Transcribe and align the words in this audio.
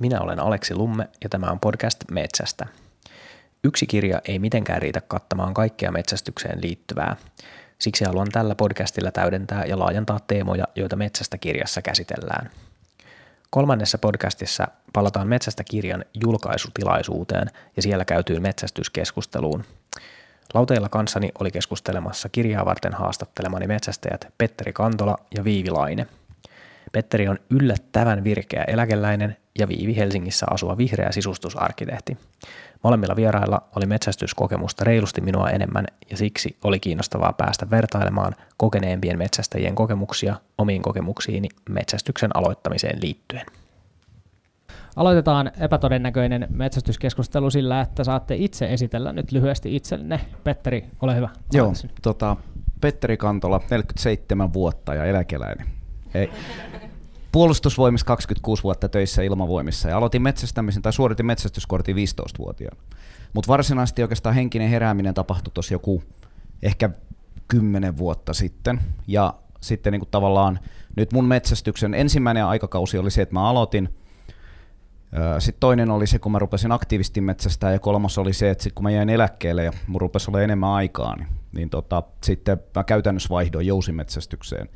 Minä 0.00 0.20
olen 0.20 0.40
Aleksi 0.40 0.74
Lumme 0.74 1.08
ja 1.22 1.28
tämä 1.28 1.46
on 1.46 1.60
podcast 1.60 2.04
Metsästä. 2.10 2.66
Yksi 3.64 3.86
kirja 3.86 4.20
ei 4.24 4.38
mitenkään 4.38 4.82
riitä 4.82 5.00
kattamaan 5.00 5.54
kaikkea 5.54 5.92
metsästykseen 5.92 6.58
liittyvää. 6.62 7.16
Siksi 7.78 8.04
haluan 8.04 8.28
tällä 8.32 8.54
podcastilla 8.54 9.10
täydentää 9.10 9.64
ja 9.64 9.78
laajentaa 9.78 10.20
teemoja, 10.26 10.64
joita 10.74 10.96
Metsästä 10.96 11.38
kirjassa 11.38 11.82
käsitellään. 11.82 12.50
Kolmannessa 13.50 13.98
podcastissa 13.98 14.68
palataan 14.92 15.28
Metsästä 15.28 15.64
kirjan 15.64 16.04
julkaisutilaisuuteen 16.24 17.50
ja 17.76 17.82
siellä 17.82 18.04
käytyyn 18.04 18.42
metsästyskeskusteluun. 18.42 19.64
Lauteilla 20.54 20.88
kanssani 20.88 21.30
oli 21.40 21.50
keskustelemassa 21.50 22.28
kirjaa 22.28 22.64
varten 22.64 22.92
haastattelemani 22.92 23.66
metsästäjät 23.66 24.32
Petteri 24.38 24.72
Kantola 24.72 25.16
ja 25.36 25.44
Viivi 25.44 25.70
Laine– 25.70 26.06
Petteri 26.92 27.28
on 27.28 27.38
yllättävän 27.50 28.24
virkeä 28.24 28.64
eläkeläinen 28.64 29.36
ja 29.60 29.68
Viivi 29.68 29.96
Helsingissä 29.96 30.46
asuva 30.50 30.76
vihreä 30.76 31.12
sisustusarkkitehti. 31.12 32.16
Molemmilla 32.84 33.16
vierailla 33.16 33.62
oli 33.76 33.86
metsästyskokemusta 33.86 34.84
reilusti 34.84 35.20
minua 35.20 35.50
enemmän 35.50 35.86
ja 36.10 36.16
siksi 36.16 36.56
oli 36.64 36.80
kiinnostavaa 36.80 37.32
päästä 37.32 37.70
vertailemaan 37.70 38.34
kokeneempien 38.56 39.18
metsästäjien 39.18 39.74
kokemuksia 39.74 40.36
omiin 40.58 40.82
kokemuksiini 40.82 41.48
metsästyksen 41.68 42.36
aloittamiseen 42.36 42.98
liittyen. 43.02 43.46
Aloitetaan 44.96 45.50
epätodennäköinen 45.60 46.46
metsästyskeskustelu 46.50 47.50
sillä, 47.50 47.80
että 47.80 48.04
saatte 48.04 48.34
itse 48.36 48.72
esitellä 48.72 49.12
nyt 49.12 49.32
lyhyesti 49.32 49.76
itsenne. 49.76 50.20
Petteri, 50.44 50.84
ole 51.02 51.16
hyvä. 51.16 51.28
Joo, 51.52 51.72
tota, 52.02 52.36
Petteri 52.80 53.16
Kantola, 53.16 53.58
47 53.58 54.52
vuotta 54.52 54.94
ja 54.94 55.04
eläkeläinen. 55.04 55.66
Ei. 56.14 56.30
Puolustusvoimissa 57.32 58.06
26 58.06 58.62
vuotta 58.62 58.88
töissä 58.88 59.22
ilmavoimissa 59.22 59.88
ja 59.88 59.96
aloitin 59.96 60.22
metsästämisen 60.22 60.82
tai 60.82 60.92
suoritin 60.92 61.26
metsästyskortin 61.26 61.96
15-vuotiaana. 61.96 62.80
Mutta 63.32 63.48
varsinaisesti 63.48 64.02
oikeastaan 64.02 64.34
henkinen 64.34 64.68
herääminen 64.68 65.14
tapahtui 65.14 65.52
tuossa 65.54 65.74
joku 65.74 66.02
ehkä 66.62 66.90
10 67.48 67.96
vuotta 67.96 68.34
sitten. 68.34 68.80
Ja 69.06 69.34
sitten 69.60 69.92
niin 69.92 70.02
tavallaan 70.10 70.58
nyt 70.96 71.12
mun 71.12 71.24
metsästyksen 71.24 71.94
ensimmäinen 71.94 72.44
aikakausi 72.44 72.98
oli 72.98 73.10
se, 73.10 73.22
että 73.22 73.34
mä 73.34 73.48
aloitin. 73.48 73.88
Sitten 75.38 75.60
toinen 75.60 75.90
oli 75.90 76.06
se, 76.06 76.18
kun 76.18 76.32
mä 76.32 76.38
rupesin 76.38 76.72
aktiivisesti 76.72 77.20
metsästää 77.20 77.72
ja 77.72 77.78
kolmas 77.78 78.18
oli 78.18 78.32
se, 78.32 78.50
että 78.50 78.64
sit 78.64 78.72
kun 78.72 78.82
mä 78.82 78.90
jäin 78.90 79.10
eläkkeelle 79.10 79.64
ja 79.64 79.72
mun 79.86 80.00
rupesi 80.00 80.30
olla 80.30 80.42
enemmän 80.42 80.70
aikaa, 80.70 81.16
niin, 81.16 81.28
niin 81.52 81.70
tota, 81.70 82.02
sitten 82.22 82.58
mä 82.76 82.84
käytännössä 82.84 83.28
vaihdoin 83.28 83.66
jousimetsästykseen. 83.66 84.68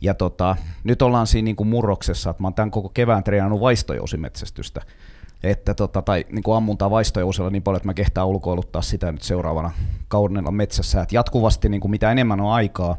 Ja 0.00 0.14
tota, 0.14 0.56
nyt 0.84 1.02
ollaan 1.02 1.26
siinä 1.26 1.44
niin 1.44 1.56
kuin 1.56 1.68
murroksessa, 1.68 2.30
että 2.30 2.42
mä 2.42 2.46
oon 2.46 2.54
tämän 2.54 2.70
koko 2.70 2.88
kevään 2.88 3.24
treenannut 3.24 3.60
vaistojousimetsästystä. 3.60 4.80
Että 5.42 5.74
tota, 5.74 6.02
tai 6.02 6.24
niin 6.32 6.42
kuin 6.42 6.56
ammuntaa 6.56 6.90
vaistojousilla 6.90 7.50
niin 7.50 7.62
paljon, 7.62 7.76
että 7.76 7.88
mä 7.88 7.94
kehtaan 7.94 8.28
ulkoiluttaa 8.28 8.82
sitä 8.82 9.12
nyt 9.12 9.22
seuraavana 9.22 9.70
kaudella 10.08 10.50
metsässä. 10.50 11.02
Että 11.02 11.14
jatkuvasti 11.14 11.68
niin 11.68 11.80
kuin 11.80 11.90
mitä 11.90 12.12
enemmän 12.12 12.40
on 12.40 12.52
aikaa 12.52 12.96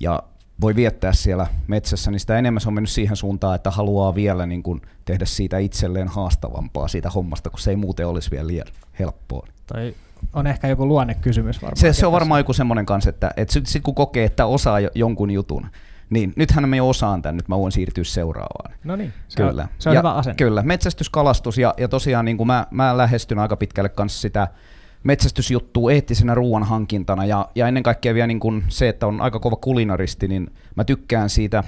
ja 0.00 0.22
voi 0.60 0.76
viettää 0.76 1.12
siellä 1.12 1.46
metsässä, 1.66 2.10
niin 2.10 2.20
sitä 2.20 2.38
enemmän 2.38 2.60
se 2.60 2.68
on 2.68 2.74
mennyt 2.74 2.90
siihen 2.90 3.16
suuntaan, 3.16 3.56
että 3.56 3.70
haluaa 3.70 4.14
vielä 4.14 4.46
niin 4.46 4.62
kuin 4.62 4.82
tehdä 5.04 5.24
siitä 5.24 5.58
itselleen 5.58 6.08
haastavampaa 6.08 6.88
siitä 6.88 7.10
hommasta, 7.10 7.50
kun 7.50 7.58
se 7.58 7.70
ei 7.70 7.76
muuten 7.76 8.06
olisi 8.06 8.30
vielä 8.30 8.46
liian 8.46 8.66
helppoa. 8.98 9.46
Tai 9.66 9.94
on 10.32 10.46
ehkä 10.46 10.68
joku 10.68 10.88
luonnekysymys 10.88 11.62
varmaan. 11.62 11.76
Se, 11.76 11.92
se 11.92 12.06
on 12.06 12.12
varmaan 12.12 12.40
joku 12.40 12.52
semmoinen 12.52 12.86
kanssa, 12.86 13.10
että, 13.10 13.30
että 13.36 13.54
sitten 13.54 13.82
kun 13.82 13.94
kokee, 13.94 14.24
että 14.24 14.46
osaa 14.46 14.80
jonkun 14.94 15.30
jutun, 15.30 15.66
niin, 16.10 16.32
nythän 16.36 16.68
me 16.68 16.76
jo 16.76 16.88
osaan 16.88 17.22
tämän, 17.22 17.36
nyt 17.36 17.48
mä 17.48 17.58
voin 17.58 17.72
siirtyä 17.72 18.04
seuraavaan. 18.04 18.74
No 18.84 18.96
niin, 18.96 19.12
se 19.28 19.36
kyllä. 19.36 19.62
on, 19.62 19.68
se 19.78 19.88
on 19.88 19.94
ja, 19.94 20.00
hyvä 20.00 20.14
asenne. 20.14 20.36
Kyllä, 20.36 20.62
metsästyskalastus 20.62 21.58
ja, 21.58 21.74
ja 21.78 21.88
tosiaan 21.88 22.24
niin 22.24 22.36
kuin 22.36 22.46
mä, 22.46 22.66
mä 22.70 22.96
lähestyn 22.96 23.38
aika 23.38 23.56
pitkälle 23.56 23.88
kanssa 23.88 24.20
sitä 24.20 24.48
metsästysjuttua 25.04 25.92
eettisenä 25.92 26.34
ruoan 26.34 26.62
hankintana 26.62 27.24
ja, 27.24 27.48
ja 27.54 27.68
ennen 27.68 27.82
kaikkea 27.82 28.14
vielä 28.14 28.26
niin 28.26 28.40
kuin 28.40 28.64
se, 28.68 28.88
että 28.88 29.06
on 29.06 29.20
aika 29.20 29.40
kova 29.40 29.56
kulinaristi, 29.56 30.28
niin 30.28 30.50
mä 30.74 30.84
tykkään 30.84 31.30
siitä 31.30 31.64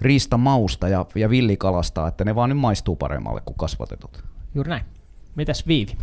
riistamausta 0.00 0.88
ja, 0.88 1.06
ja 1.14 1.30
villikalasta, 1.30 2.08
että 2.08 2.24
ne 2.24 2.34
vaan 2.34 2.50
nyt 2.50 2.58
maistuu 2.58 2.96
paremmalle 2.96 3.40
kuin 3.44 3.56
kasvatetut. 3.58 4.24
Juuri 4.54 4.68
näin. 4.70 4.84
Mitäs 5.34 5.66
Viivi? 5.66 5.96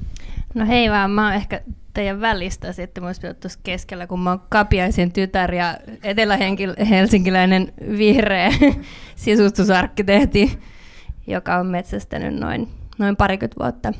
No 0.54 0.66
hei 0.66 0.90
vaan, 0.90 1.12
mä 1.12 1.26
oon 1.26 1.34
ehkä 1.34 1.62
teidän 1.94 2.22
välistä 2.22 2.74
sitten, 2.74 3.04
mä 3.04 3.12
tuossa 3.42 3.60
keskellä, 3.64 4.08
kun 4.08 4.20
mä 4.20 4.30
oon 4.30 4.42
Kapiaisen 4.50 5.12
tytär 5.12 5.54
ja 5.54 5.78
etelä-helsinkiläinen 6.04 7.74
vihreä 7.98 8.50
sisustusarkkitehti, 9.16 10.60
joka 11.28 11.56
on 11.56 11.68
metsästänyt 11.68 12.36
noin, 12.40 12.70
noin 12.98 13.16
parikymmentä 13.16 13.64
vuotta. 13.64 13.94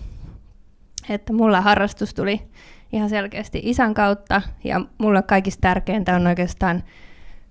Että 1.10 1.34
mulla 1.34 1.62
harrastus 1.62 2.14
tuli 2.14 2.42
ihan 2.94 3.10
selkeästi 3.10 3.62
isän 3.64 3.94
kautta 3.94 4.42
ja 4.64 4.82
mulla 4.98 5.22
kaikista 5.22 5.62
tärkeintä 5.62 6.16
on 6.16 6.28
oikeastaan 6.28 6.84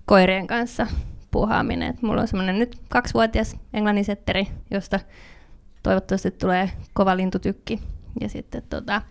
koirien 0.05 0.47
kanssa 0.47 0.87
puhaaminen. 1.31 1.89
Et 1.89 2.01
mulla 2.01 2.21
on 2.21 2.27
semmoinen 2.27 2.59
nyt 2.59 2.77
kaksivuotias 2.89 3.57
englannisetteri, 3.73 4.47
josta 4.71 4.99
toivottavasti 5.83 6.31
tulee 6.31 6.69
kova 6.93 7.17
lintutykki. 7.17 7.79
Ja 8.21 8.29
sitten 8.29 8.63
tota, 8.69 9.01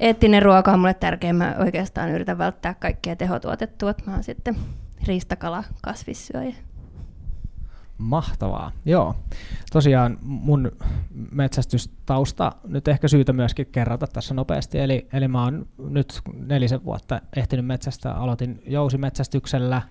eettinen 0.00 0.42
ruoka 0.42 0.72
on 0.72 0.78
mulle 0.78 0.94
tärkeä. 0.94 1.32
Mä 1.32 1.54
oikeastaan 1.58 2.10
yritän 2.10 2.38
välttää 2.38 2.74
kaikkea 2.74 3.16
tehotuotettua. 3.16 3.94
Mä 4.06 4.12
oon 4.12 4.24
sitten 4.24 4.56
riistakala 5.06 5.64
kasvissyöjä. 5.82 6.54
Mahtavaa, 7.98 8.72
joo. 8.84 9.16
Tosiaan 9.72 10.18
mun 10.22 10.72
metsästystausta 11.30 12.52
nyt 12.68 12.88
ehkä 12.88 13.08
syytä 13.08 13.32
myöskin 13.32 13.66
kerrata 13.66 14.06
tässä 14.06 14.34
nopeasti. 14.34 14.78
Eli, 14.78 15.06
eli 15.12 15.28
mä 15.28 15.44
oon 15.44 15.66
nyt 15.78 16.20
nelisen 16.34 16.84
vuotta 16.84 17.20
ehtinyt 17.36 17.66
metsästä. 17.66 18.12
Aloitin 18.12 18.62
jousimetsästyksellä 18.66 19.82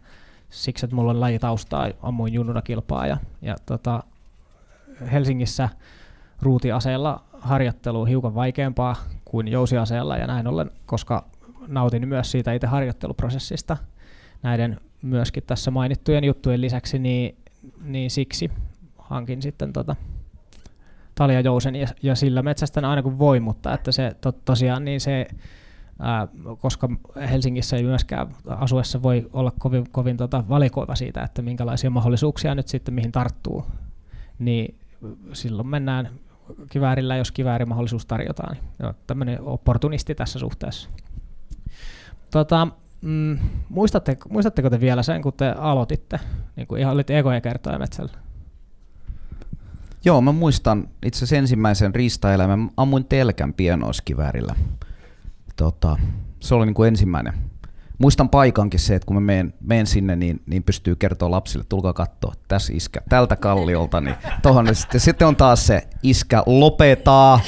siksi, 0.49 0.85
että 0.85 0.95
mulla 0.95 1.11
on 1.11 1.19
lajitaustaa, 1.19 1.89
ammuin 2.01 2.33
junnuna 2.33 2.61
kilpaa 2.61 3.07
ja, 3.07 3.17
ja 3.41 3.55
tota, 3.65 4.03
Helsingissä 5.11 5.69
ruutiaseella 6.41 7.23
harjoittelu 7.33 8.05
hiukan 8.05 8.35
vaikeampaa 8.35 8.95
kuin 9.25 9.47
jousiaseella 9.47 10.17
ja 10.17 10.27
näin 10.27 10.47
ollen, 10.47 10.71
koska 10.85 11.25
nautin 11.67 12.07
myös 12.07 12.31
siitä 12.31 12.53
itse 12.53 12.67
harjoitteluprosessista 12.67 13.77
näiden 14.43 14.79
myöskin 15.01 15.43
tässä 15.47 15.71
mainittujen 15.71 16.23
juttujen 16.23 16.61
lisäksi, 16.61 16.99
niin, 16.99 17.35
niin 17.83 18.11
siksi 18.11 18.51
hankin 18.97 19.41
sitten 19.41 19.73
tota 19.73 19.95
talia 21.15 21.41
jousen 21.41 21.75
ja, 21.75 21.87
ja 22.03 22.15
sillä 22.15 22.41
metsästän 22.41 22.85
aina 22.85 23.03
kun 23.03 23.19
voi, 23.19 23.39
mutta 23.39 23.73
että 23.73 23.91
se 23.91 24.15
to, 24.21 24.31
tosiaan 24.31 24.85
niin 24.85 25.01
se 25.01 25.27
Ää, 25.99 26.27
koska 26.59 26.89
Helsingissä 27.29 27.77
ei 27.77 27.83
myöskään 27.83 28.27
asuessa 28.47 29.01
voi 29.01 29.29
olla 29.33 29.51
kovin, 29.59 29.85
kovin 29.91 30.17
tota 30.17 30.43
valikoiva 30.49 30.95
siitä, 30.95 31.23
että 31.23 31.41
minkälaisia 31.41 31.89
mahdollisuuksia 31.89 32.55
nyt 32.55 32.67
sitten 32.67 32.93
mihin 32.93 33.11
tarttuu, 33.11 33.65
niin 34.39 34.75
silloin 35.33 35.67
mennään 35.67 36.09
kiväärillä, 36.69 37.15
jos 37.15 37.31
kiväärimahdollisuus 37.31 38.05
tarjotaan. 38.05 38.57
Niin 38.79 38.93
tämmöinen 39.07 39.41
opportunisti 39.41 40.15
tässä 40.15 40.39
suhteessa. 40.39 40.89
Tota, 42.31 42.67
mm, 43.01 43.39
muistatte, 43.69 44.17
muistatteko 44.29 44.69
te 44.69 44.79
vielä 44.79 45.03
sen, 45.03 45.21
kun 45.21 45.33
te 45.33 45.49
aloititte, 45.49 46.19
niin 46.55 46.67
kuin 46.67 46.81
ihan 46.81 46.93
olitte 46.93 47.19
ekoja 47.19 47.41
kertoja 47.41 47.79
metsällä? 47.79 48.11
Joo, 50.05 50.21
mä 50.21 50.31
muistan 50.31 50.87
itse 51.05 51.17
asiassa 51.17 51.35
ensimmäisen 51.35 51.95
riistaelämän. 51.95 52.69
Ammuin 52.77 53.05
telkän 53.05 53.53
pienoiskiväärillä. 53.53 54.55
Tota, 55.55 55.97
se 56.39 56.55
oli 56.55 56.65
niin 56.65 56.73
kuin 56.73 56.87
ensimmäinen 56.87 57.33
muistan 57.97 58.29
paikankin 58.29 58.79
se, 58.79 58.95
että 58.95 59.05
kun 59.05 59.15
mä 59.15 59.19
menen, 59.19 59.53
menen 59.61 59.87
sinne, 59.87 60.15
niin, 60.15 60.41
niin 60.45 60.63
pystyy 60.63 60.95
kertoa 60.95 61.31
lapsille, 61.31 61.65
tulkaa 61.69 61.93
katsoa, 61.93 62.33
tässä 62.47 62.73
iskä, 62.75 63.01
tältä 63.09 63.35
kalliolta, 63.35 64.01
niin 64.01 64.15
tohon, 64.41 64.75
sitten, 64.75 64.99
sitten 64.99 65.27
on 65.27 65.35
taas 65.35 65.67
se 65.67 65.87
iskä, 66.03 66.43
lopetaa, 66.45 67.39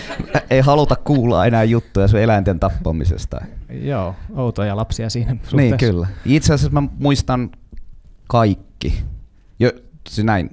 ei 0.50 0.60
haluta 0.60 0.96
kuulla 0.96 1.46
enää 1.46 1.64
juttuja 1.64 2.08
sun 2.08 2.20
eläinten 2.20 2.60
tappamisesta. 2.60 3.40
Joo, 3.70 4.14
outoja 4.36 4.76
lapsia 4.76 5.10
siinä 5.10 5.30
suhteessa. 5.30 5.56
Niin, 5.56 5.76
kyllä. 5.76 6.06
Itse 6.24 6.54
asiassa 6.54 6.80
mä 6.80 6.88
muistan 6.98 7.50
kaikki, 8.28 9.04
jo, 9.58 9.70
se 10.08 10.22
näin 10.22 10.50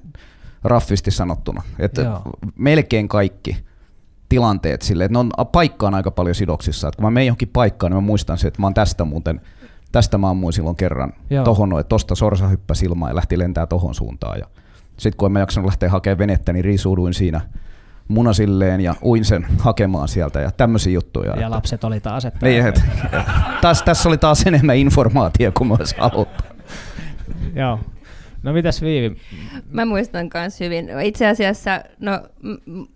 raffisti 0.64 1.12
sanottuna, 1.12 1.64
että 1.80 2.02
Joo. 2.02 2.22
melkein 2.56 3.08
kaikki 3.08 3.66
tilanteet 4.34 4.82
silleen, 4.82 5.06
että 5.06 5.14
ne 5.14 5.20
on 5.20 5.48
paikkaan 5.48 5.96
aika 5.96 6.12
paljon 6.12 6.36
sidoksissa. 6.36 6.88
Että 6.88 6.96
kun 6.96 7.06
mä 7.06 7.12
menen 7.12 7.28
johonkin 7.28 7.50
paikkaan, 7.54 7.92
niin 7.92 7.98
mä 7.98 8.08
muistan 8.08 8.38
se, 8.38 8.48
että 8.48 8.62
mä 8.62 8.66
oon 8.66 8.74
tästä 8.74 9.06
muuten, 9.06 9.42
tästä 9.92 10.18
mä 10.18 10.30
ammuin 10.30 10.54
silloin 10.54 10.76
kerran 10.76 11.14
Joo. 11.30 11.46
tohon, 11.46 11.80
että 11.80 11.90
tosta 11.90 12.16
sorsa 12.16 12.48
hyppäsi 12.48 12.86
ilmaan 12.86 13.12
ja 13.12 13.16
lähti 13.16 13.40
lentää 13.40 13.66
tohon 13.66 13.96
suuntaan. 13.96 14.40
Ja 14.40 14.48
sitten 14.98 15.18
kun 15.18 15.26
en 15.26 15.32
mä 15.32 15.40
jaksanut 15.40 15.68
lähteä 15.68 15.90
hakemaan 15.90 16.18
venettä, 16.18 16.54
niin 16.54 16.66
riisuuduin 16.66 17.14
siinä 17.14 17.42
munasilleen 18.08 18.82
ja 18.82 18.96
uin 19.04 19.26
sen 19.26 19.46
hakemaan 19.60 20.08
sieltä 20.08 20.40
ja 20.40 20.52
tämmöisiä 20.52 20.94
juttuja. 20.94 21.30
Ja 21.30 21.34
että, 21.34 21.50
lapset 21.52 21.84
oli 21.84 22.00
taas, 22.00 22.26
että... 22.26 22.46
Niin, 22.46 22.68
että, 22.68 22.82
tässä 23.86 24.10
oli 24.10 24.18
taas 24.18 24.48
enemmän 24.48 24.78
informaatiota 24.78 25.58
kuin 25.58 25.68
mä 25.68 25.76
olisi 25.80 25.96
Joo. 27.56 27.80
No 28.44 28.54
mitäs 28.54 28.82
Viivi? 28.82 29.18
Mä 29.72 29.86
muistan 29.86 30.30
myös 30.34 30.60
hyvin. 30.60 30.90
Itse 31.04 31.28
asiassa, 31.28 31.82
no 32.00 32.22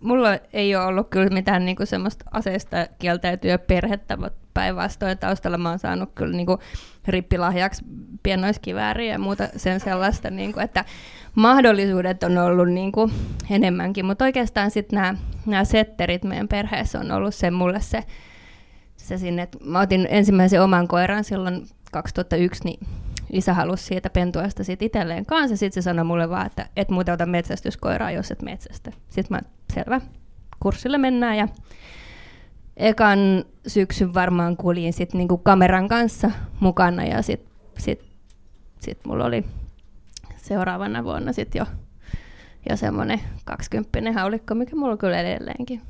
mulla 0.00 0.38
ei 0.52 0.76
ole 0.76 0.84
ollut 0.84 1.08
kyllä 1.10 1.28
mitään 1.28 1.64
niinku 1.64 1.86
semmoista 1.86 2.24
aseista 2.30 2.86
kieltäytyä 2.98 3.58
perhettä, 3.58 4.16
mutta 4.16 4.38
päinvastoin 4.54 5.18
taustalla 5.18 5.58
mä 5.58 5.68
oon 5.68 5.78
saanut 5.78 6.10
kyllä 6.14 6.36
niinku 6.36 6.58
rippilahjaksi 7.06 7.84
pienoiskivääriä 8.22 9.12
ja 9.12 9.18
muuta 9.18 9.48
sen 9.56 9.80
sellaista, 9.80 10.30
niinku, 10.30 10.60
että 10.60 10.84
mahdollisuudet 11.34 12.22
on 12.22 12.38
ollut 12.38 12.68
niinku 12.68 13.10
enemmänkin, 13.50 14.06
mutta 14.06 14.24
oikeastaan 14.24 14.70
sitten 14.70 15.16
nämä 15.46 15.64
setterit 15.64 16.24
meidän 16.24 16.48
perheessä 16.48 17.00
on 17.00 17.10
ollut 17.12 17.34
se 17.34 17.50
mulle 17.50 17.80
se, 17.80 18.04
se 18.96 19.18
sinne, 19.18 19.42
että 19.42 19.58
mä 19.64 19.80
otin 19.80 20.06
ensimmäisen 20.10 20.62
oman 20.62 20.88
koiran 20.88 21.24
silloin 21.24 21.66
2001, 21.92 22.64
niin 22.64 22.80
isä 23.32 23.54
halusi 23.54 23.84
siitä 23.84 24.10
pentuasta 24.10 24.64
sit 24.64 24.82
itselleen 24.82 25.26
kanssa. 25.26 25.56
Sitten 25.56 25.82
se 25.82 25.84
sanoi 25.84 26.04
mulle 26.04 26.30
vaan, 26.30 26.46
että 26.46 26.68
et 26.76 26.88
muuten 26.88 27.14
ota 27.14 27.26
metsästyskoiraa, 27.26 28.10
jos 28.10 28.30
et 28.30 28.42
metsästä. 28.42 28.92
Sitten 29.08 29.36
mä, 29.36 29.40
selvä, 29.74 30.00
kurssille 30.60 30.98
mennään 30.98 31.36
ja 31.36 31.48
ekan 32.76 33.18
syksyn 33.66 34.14
varmaan 34.14 34.56
kuljin 34.56 34.92
sit 34.92 35.14
niinku 35.14 35.38
kameran 35.38 35.88
kanssa 35.88 36.30
mukana 36.60 37.04
ja 37.04 37.22
sitten 37.22 37.52
sit, 37.78 38.04
sit 38.80 38.98
mulla 39.06 39.24
oli 39.24 39.44
seuraavana 40.36 41.04
vuonna 41.04 41.32
sit 41.32 41.54
jo, 41.54 41.64
jo 42.70 42.76
semmoinen 42.76 43.20
20 43.44 44.12
haulikko, 44.12 44.54
mikä 44.54 44.76
mulla 44.76 44.92
on 44.92 44.98
kyllä 44.98 45.20
edelleenkin. 45.20 45.82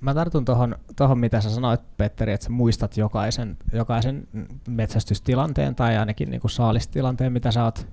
Mä 0.00 0.14
tartun 0.14 0.44
tuohon, 0.44 0.76
tohon, 0.96 1.18
mitä 1.18 1.40
sä 1.40 1.50
sanoit, 1.50 1.80
Petteri, 1.96 2.32
että 2.32 2.44
sä 2.44 2.50
muistat 2.50 2.96
jokaisen, 2.96 3.56
jokaisen 3.72 4.28
metsästystilanteen 4.68 5.74
tai 5.74 5.96
ainakin 5.96 6.30
niinku 6.30 6.48
saalistilanteen, 6.48 7.32
mitä 7.32 7.52
sä 7.52 7.64
oot 7.64 7.86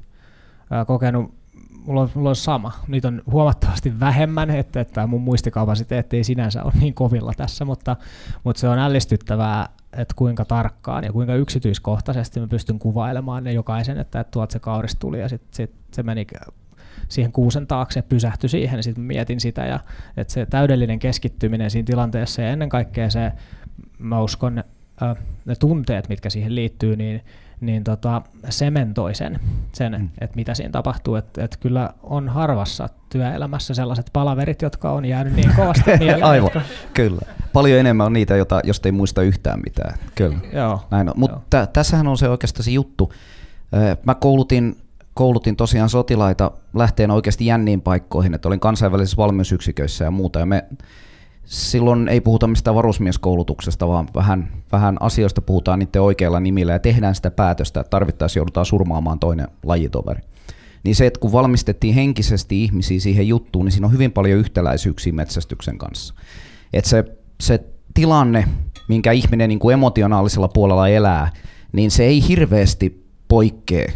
ää, 0.69 0.85
kokenut. 0.85 1.33
Mulla 1.85 2.01
on, 2.01 2.09
mulla 2.13 2.29
on 2.29 2.35
sama. 2.35 2.71
Niitä 2.87 3.07
on 3.07 3.21
huomattavasti 3.31 3.99
vähemmän, 3.99 4.49
että, 4.49 4.81
että 4.81 5.07
mun 5.07 5.21
muistikapasiteetti 5.21 6.17
ei 6.17 6.23
sinänsä 6.23 6.63
ole 6.63 6.73
niin 6.79 6.93
kovilla 6.93 7.33
tässä, 7.37 7.65
mutta, 7.65 7.95
mutta 8.43 8.59
se 8.59 8.69
on 8.69 8.79
ällistyttävää, 8.79 9.69
että 9.93 10.13
kuinka 10.17 10.45
tarkkaan 10.45 11.03
ja 11.03 11.11
kuinka 11.11 11.35
yksityiskohtaisesti 11.35 12.39
mä 12.39 12.47
pystyn 12.47 12.79
kuvailemaan 12.79 13.43
ne 13.43 13.53
jokaisen, 13.53 13.97
että, 13.97 14.19
että 14.19 14.31
tuolta 14.31 14.53
se 14.53 14.59
kauris 14.59 14.95
tuli 14.95 15.19
ja 15.19 15.29
sitten 15.29 15.55
sit 15.55 15.75
se 15.91 16.03
meni 16.03 16.27
siihen 17.09 17.31
kuusen 17.31 17.67
taakse, 17.67 18.01
pysähtyi 18.01 18.49
siihen 18.49 18.77
ja 18.77 18.83
sitten 18.83 19.03
mietin 19.03 19.39
sitä 19.39 19.65
ja 19.65 19.79
että 20.17 20.33
se 20.33 20.45
täydellinen 20.45 20.99
keskittyminen 20.99 21.71
siinä 21.71 21.85
tilanteessa 21.85 22.41
ja 22.41 22.49
ennen 22.49 22.69
kaikkea 22.69 23.09
se, 23.09 23.31
mä 23.99 24.21
uskon, 24.21 24.63
ne 25.45 25.55
tunteet, 25.59 26.09
mitkä 26.09 26.29
siihen 26.29 26.55
liittyy, 26.55 26.95
niin, 26.95 27.21
niin 27.61 27.83
tota, 27.83 28.21
sementoi 28.49 29.15
sen, 29.15 29.39
sen 29.71 29.91
mm. 29.91 30.09
että 30.21 30.35
mitä 30.35 30.53
siinä 30.53 30.71
tapahtuu. 30.71 31.15
Että 31.15 31.43
et 31.43 31.57
kyllä 31.57 31.89
on 32.03 32.29
harvassa 32.29 32.89
työelämässä 33.09 33.73
sellaiset 33.73 34.09
palaverit, 34.13 34.61
jotka 34.61 34.91
on 34.91 35.05
jäänyt 35.05 35.35
niin 35.35 35.51
kovasti 35.55 35.91
mieleen. 35.99 36.23
Aivan, 36.23 36.51
jotka... 36.53 36.61
kyllä. 36.93 37.21
Paljon 37.53 37.79
enemmän 37.79 38.05
on 38.05 38.13
niitä, 38.13 38.35
jota, 38.35 38.61
josta 38.63 38.87
ei 38.87 38.91
muista 38.91 39.21
yhtään 39.21 39.59
mitään. 39.65 39.97
Kyllä. 40.15 40.37
Joo, 40.53 40.87
Näin 40.91 41.09
on. 41.09 41.13
Mutta 41.17 41.67
tässähän 41.73 42.07
on 42.07 42.17
se 42.17 42.29
oikeastaan 42.29 42.63
se 42.63 42.71
juttu. 42.71 43.13
Mä 44.05 44.15
koulutin 44.15 44.77
koulutin 45.19 45.55
tosiaan 45.55 45.89
sotilaita 45.89 46.51
lähteen 46.73 47.11
oikeasti 47.11 47.45
jänniin 47.45 47.81
paikkoihin, 47.81 48.33
että 48.33 48.47
olin 48.47 48.59
kansainvälisissä 48.59 49.17
valmiusyksiköissä 49.17 50.05
ja 50.05 50.11
muuta. 50.11 50.39
Ja 50.39 50.45
me 50.45 50.65
silloin 51.45 52.07
ei 52.07 52.21
puhuta 52.21 52.47
mistään 52.47 52.75
varusmieskoulutuksesta, 52.75 53.87
vaan 53.87 54.07
vähän, 54.15 54.51
vähän 54.71 54.97
asioista 54.99 55.41
puhutaan 55.41 55.79
niiden 55.79 56.01
oikeilla 56.01 56.39
nimillä 56.39 56.71
ja 56.71 56.79
tehdään 56.79 57.15
sitä 57.15 57.31
päätöstä, 57.31 57.79
että 57.79 57.89
tarvittaessa 57.89 58.39
joudutaan 58.39 58.65
surmaamaan 58.65 59.19
toinen 59.19 59.47
lajitoveri. 59.63 60.21
Niin 60.83 60.95
se, 60.95 61.05
että 61.05 61.19
kun 61.19 61.31
valmistettiin 61.31 61.95
henkisesti 61.95 62.63
ihmisiä 62.63 62.99
siihen 62.99 63.27
juttuun, 63.27 63.65
niin 63.65 63.71
siinä 63.71 63.87
on 63.87 63.93
hyvin 63.93 64.11
paljon 64.11 64.39
yhtäläisyyksiä 64.39 65.13
metsästyksen 65.13 65.77
kanssa. 65.77 66.13
Että 66.73 66.89
se, 66.89 67.05
se 67.41 67.63
tilanne, 67.93 68.45
minkä 68.87 69.11
ihminen 69.11 69.49
niin 69.49 69.59
kuin 69.59 69.73
emotionaalisella 69.73 70.47
puolella 70.47 70.87
elää, 70.87 71.31
niin 71.71 71.91
se 71.91 72.03
ei 72.03 72.27
hirveästi 72.27 73.05
poikkea 73.27 73.91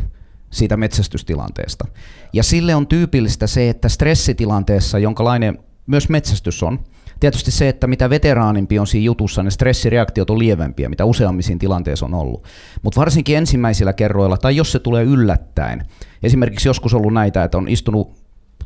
siitä 0.53 0.77
metsästystilanteesta. 0.77 1.85
Ja 2.33 2.43
sille 2.43 2.75
on 2.75 2.87
tyypillistä 2.87 3.47
se, 3.47 3.69
että 3.69 3.89
stressitilanteessa, 3.89 4.99
jonkalainen 4.99 5.59
myös 5.87 6.09
metsästys 6.09 6.63
on, 6.63 6.79
tietysti 7.19 7.51
se, 7.51 7.69
että 7.69 7.87
mitä 7.87 8.09
veteraanimpi 8.09 8.79
on 8.79 8.87
siinä 8.87 9.05
jutussa, 9.05 9.43
ne 9.43 9.51
stressireaktiot 9.51 10.29
on 10.29 10.39
lievempiä, 10.39 10.89
mitä 10.89 11.05
useammin 11.05 11.43
siinä 11.43 11.59
tilanteessa 11.59 12.05
on 12.05 12.13
ollut. 12.13 12.43
Mutta 12.81 12.99
varsinkin 12.99 13.37
ensimmäisillä 13.37 13.93
kerroilla, 13.93 14.37
tai 14.37 14.55
jos 14.55 14.71
se 14.71 14.79
tulee 14.79 15.03
yllättäen, 15.03 15.85
esimerkiksi 16.23 16.69
joskus 16.69 16.93
ollut 16.93 17.13
näitä, 17.13 17.43
että 17.43 17.57
on 17.57 17.67
istunut 17.67 18.13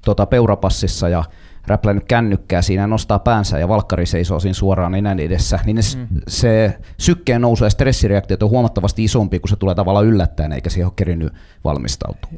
tota, 0.06 0.26
peurapassissa 0.26 1.10
ja 1.10 1.24
räplännyt 1.68 2.04
kännykkää 2.08 2.62
siinä 2.62 2.88
nostaa 2.88 3.20
päänsä 3.20 3.60
ja 3.60 3.68
valkkari 3.68 4.06
seisoo 4.06 4.40
siinä 4.40 4.54
suoraan 4.54 4.92
nenän 4.92 5.20
edessä, 5.20 5.60
niin 5.66 5.76
ne, 5.76 5.82
mm. 5.98 6.22
se 6.28 6.78
sykkeen 6.98 7.42
nousu 7.42 7.64
ja 7.64 7.70
stressireaktiot 7.70 8.44
on 8.44 8.50
huomattavasti 8.50 9.04
isompi, 9.04 9.40
kun 9.40 9.50
se 9.50 9.56
tulee 9.56 9.76
tavallaan 9.76 10.06
yllättäen, 10.06 10.52
eikä 10.52 10.70
siihen 10.70 10.86
ole 10.86 10.94
kerinyt 10.96 11.34
valmistautua. 11.64 12.30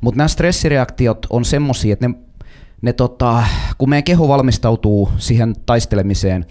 Mutta 0.00 0.16
nämä 0.16 0.28
stressireaktiot 0.28 1.26
on 1.30 1.44
semmoisia, 1.44 1.92
että 1.92 2.08
ne, 2.08 2.14
ne 2.82 2.92
tota, 2.92 3.44
kun 3.78 3.90
meidän 3.90 4.04
keho 4.04 4.28
valmistautuu 4.28 5.08
siihen 5.18 5.54
taistelemiseen, 5.66 6.46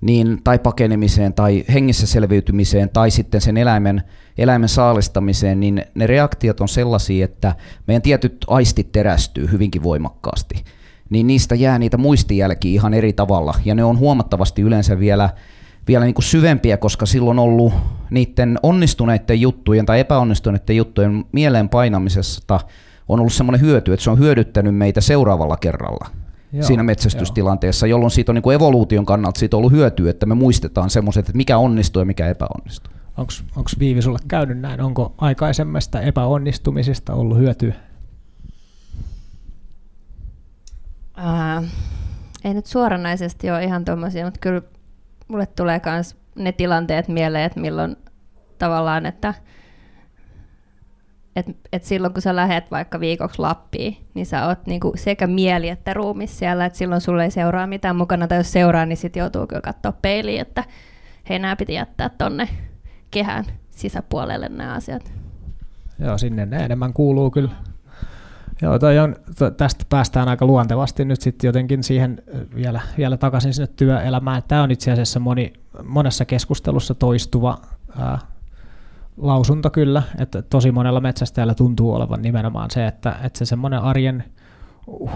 niin, 0.00 0.40
tai 0.44 0.58
pakenemiseen 0.58 1.34
tai 1.34 1.64
hengissä 1.72 2.06
selviytymiseen 2.06 2.90
tai 2.92 3.10
sitten 3.10 3.40
sen 3.40 3.56
eläimen, 3.56 4.02
eläimen 4.38 4.68
saalistamiseen, 4.68 5.60
niin 5.60 5.84
ne 5.94 6.06
reaktiot 6.06 6.60
on 6.60 6.68
sellaisia, 6.68 7.24
että 7.24 7.54
meidän 7.86 8.02
tietyt 8.02 8.44
aistit 8.48 8.92
terästyy 8.92 9.50
hyvinkin 9.52 9.82
voimakkaasti 9.82 10.64
niin 11.10 11.26
niistä 11.26 11.54
jää 11.54 11.78
niitä 11.78 11.96
muistijälkiä 11.96 12.72
ihan 12.72 12.94
eri 12.94 13.12
tavalla. 13.12 13.54
Ja 13.64 13.74
ne 13.74 13.84
on 13.84 13.98
huomattavasti 13.98 14.62
yleensä 14.62 14.98
vielä, 14.98 15.30
vielä 15.88 16.04
niin 16.04 16.14
kuin 16.14 16.24
syvempiä, 16.24 16.76
koska 16.76 17.06
silloin 17.06 17.38
on 17.38 17.44
ollut 17.44 17.72
niiden 18.10 18.58
onnistuneiden 18.62 19.40
juttujen 19.40 19.86
tai 19.86 20.00
epäonnistuneiden 20.00 20.76
juttujen 20.76 21.24
mieleen 21.32 21.68
painamisesta 21.68 22.60
on 23.08 23.20
ollut 23.20 23.32
semmoinen 23.32 23.60
hyöty, 23.60 23.92
että 23.92 24.04
se 24.04 24.10
on 24.10 24.18
hyödyttänyt 24.18 24.76
meitä 24.76 25.00
seuraavalla 25.00 25.56
kerralla 25.56 26.06
Joo, 26.52 26.62
siinä 26.62 26.82
metsästystilanteessa, 26.82 27.86
jo. 27.86 27.90
jolloin 27.90 28.10
siitä 28.10 28.32
on 28.32 28.34
niin 28.34 28.42
kuin 28.42 28.54
evoluution 28.54 29.06
kannalta 29.06 29.38
siitä 29.38 29.56
on 29.56 29.58
ollut 29.58 29.72
hyötyä, 29.72 30.10
että 30.10 30.26
me 30.26 30.34
muistetaan 30.34 30.90
semmoiset, 30.90 31.28
että 31.28 31.36
mikä 31.36 31.58
onnistuu 31.58 32.00
ja 32.00 32.06
mikä 32.06 32.28
epäonnistuu. 32.28 32.92
Onko 33.16 33.70
Viivi 33.78 34.02
sulle 34.02 34.18
käynyt 34.28 34.58
näin? 34.58 34.80
Onko 34.80 35.14
aikaisemmasta 35.18 36.00
epäonnistumisesta 36.00 37.14
ollut 37.14 37.38
hyötyä? 37.38 37.74
Ää, 41.16 41.62
ei 42.44 42.54
nyt 42.54 42.66
suoranaisesti 42.66 43.50
ole 43.50 43.64
ihan 43.64 43.84
tuommoisia, 43.84 44.24
mutta 44.24 44.40
kyllä 44.40 44.62
mulle 45.28 45.46
tulee 45.46 45.80
myös 45.84 46.16
ne 46.34 46.52
tilanteet 46.52 47.08
mieleen, 47.08 47.44
että 47.44 47.60
milloin 47.60 47.96
tavallaan, 48.58 49.06
että 49.06 49.34
et, 51.36 51.46
et 51.72 51.84
silloin 51.84 52.12
kun 52.12 52.22
sä 52.22 52.36
lähet 52.36 52.70
vaikka 52.70 53.00
viikoksi 53.00 53.38
Lappiin, 53.38 53.96
niin 54.14 54.26
sä 54.26 54.46
oot 54.46 54.66
niinku 54.66 54.92
sekä 54.96 55.26
mieli 55.26 55.68
että 55.68 55.94
ruumis 55.94 56.38
siellä, 56.38 56.64
että 56.66 56.78
silloin 56.78 57.00
sulle 57.00 57.24
ei 57.24 57.30
seuraa 57.30 57.66
mitään 57.66 57.96
mukana, 57.96 58.28
tai 58.28 58.38
jos 58.38 58.52
seuraa, 58.52 58.86
niin 58.86 58.96
sit 58.96 59.16
joutuu 59.16 59.46
kyllä 59.46 59.62
katsoa 59.62 59.92
peiliin, 60.02 60.40
että 60.40 60.64
hei, 61.28 61.38
nämä 61.38 61.56
piti 61.56 61.74
jättää 61.74 62.08
tonne 62.08 62.48
kehän 63.10 63.44
sisäpuolelle 63.70 64.48
nämä 64.48 64.74
asiat. 64.74 65.12
Joo, 65.98 66.18
sinne 66.18 66.46
ne 66.46 66.64
enemmän 66.64 66.92
kuuluu 66.92 67.30
kyllä. 67.30 67.50
Joo, 68.62 68.78
toi 68.78 68.98
on, 68.98 69.16
tästä 69.56 69.84
päästään 69.88 70.28
aika 70.28 70.46
luontevasti 70.46 71.04
nyt 71.04 71.20
sitten 71.20 71.48
jotenkin 71.48 71.82
siihen 71.82 72.22
vielä, 72.54 72.80
vielä 72.98 73.16
takaisin 73.16 73.54
sinne 73.54 73.66
työelämään. 73.76 74.42
Tämä 74.48 74.62
on 74.62 74.70
itse 74.70 74.92
asiassa 74.92 75.20
moni, 75.20 75.52
monessa 75.84 76.24
keskustelussa 76.24 76.94
toistuva 76.94 77.58
ää, 77.98 78.18
lausunto 79.16 79.70
kyllä, 79.70 80.02
että 80.18 80.42
tosi 80.42 80.72
monella 80.72 81.00
metsästäjällä 81.00 81.54
tuntuu 81.54 81.94
olevan 81.94 82.22
nimenomaan 82.22 82.70
se, 82.70 82.86
että, 82.86 83.16
että 83.22 83.38
se 83.38 83.44
semmoinen 83.44 83.80
arjen 83.80 84.24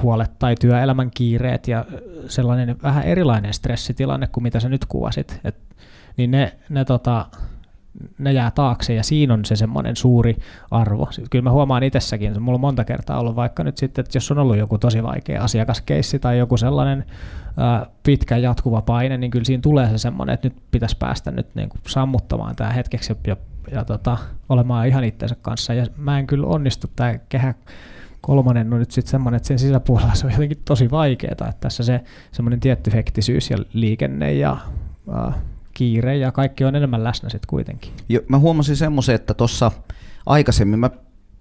huolet 0.03 0.39
tai 0.39 0.55
työelämän 0.61 1.11
kiireet 1.11 1.69
ja 1.69 1.85
sellainen 2.29 2.77
vähän 2.83 3.05
erilainen 3.05 3.55
stressitilanne 3.55 4.27
kuin 4.27 4.43
mitä 4.43 4.61
sä 4.61 4.69
nyt 4.69 4.85
kuvasit, 4.85 5.41
et, 5.45 5.57
niin 6.17 6.31
ne, 6.31 6.59
ne 6.69 6.85
tota, 6.85 7.27
ne 8.19 8.33
jää 8.33 8.51
taakse 8.51 8.95
ja 8.95 9.03
siinä 9.03 9.35
on 9.35 9.45
se 9.45 9.57
semmoinen 9.57 9.97
suuri 9.97 10.37
arvo. 10.71 11.09
Sitten 11.11 11.31
kyllä 11.31 11.43
mä 11.43 11.51
huomaan 11.51 11.83
itsessäkin, 11.83 12.43
mulla 12.43 12.57
on 12.57 12.61
monta 12.61 12.85
kertaa 12.85 13.21
ollut 13.21 13.37
vaikka 13.37 13.65
nyt 13.65 13.77
sitten, 13.77 14.05
että 14.05 14.17
jos 14.17 14.31
on 14.31 14.39
ollut 14.39 14.57
joku 14.57 14.79
tosi 14.79 15.03
vaikea 15.03 15.43
asiakaskeissi 15.43 16.19
tai 16.19 16.39
joku 16.39 16.57
sellainen 16.57 17.05
ää, 17.57 17.87
pitkä 18.03 18.37
jatkuva 18.37 18.83
paine, 18.83 19.17
niin 19.17 19.31
kyllä 19.31 19.45
siinä 19.45 19.61
tulee 19.61 19.89
se 19.91 19.99
semmoinen, 19.99 20.35
että 20.35 20.49
nyt 20.49 20.57
pitäisi 20.71 20.97
päästä 20.99 21.31
nyt 21.31 21.55
niin 21.55 21.69
kuin 21.69 21.81
sammuttamaan 21.89 22.57
tämä 22.57 22.71
hetkeksi 22.71 23.17
ja, 23.27 23.37
ja 23.71 23.85
tota, 23.85 24.19
olemaan 24.49 24.89
ihan 24.89 25.05
itsensä 25.05 25.37
kanssa. 25.43 25.75
Ja 25.75 25.87
mä 25.97 26.19
en 26.19 26.27
kyllä 26.27 26.47
onnistu, 26.47 26.91
tämä 26.97 27.19
kehä 27.29 27.55
kolmonen 28.21 28.73
on 28.73 28.79
nyt 28.79 28.91
sitten 28.91 29.11
semmoinen, 29.11 29.37
että 29.37 29.47
sen 29.47 29.59
sisäpuolella 29.59 30.15
se 30.15 30.27
on 30.27 30.33
jotenkin 30.33 30.63
tosi 30.65 30.91
vaikeaa, 30.91 31.31
että 31.31 31.53
tässä 31.61 31.83
se 31.83 32.01
semmoinen 32.33 32.61
tietty 32.61 32.93
hektisyys 32.93 33.51
ja 33.51 33.59
liikenne 33.73 34.33
ja 34.33 34.57
ää, 35.13 35.33
kiire 35.79 36.17
ja 36.17 36.33
kaikki 36.33 36.65
on 36.65 36.77
enemmän 36.77 37.05
läsnä 37.05 37.29
sitten 37.29 37.49
kuitenkin. 37.49 37.93
Jo, 38.09 38.21
mä 38.29 38.39
huomasin 38.39 38.77
semmoisen, 38.77 39.15
että 39.15 39.35
tuossa 39.35 39.71
aikaisemmin 40.27 40.79
mä 40.79 40.91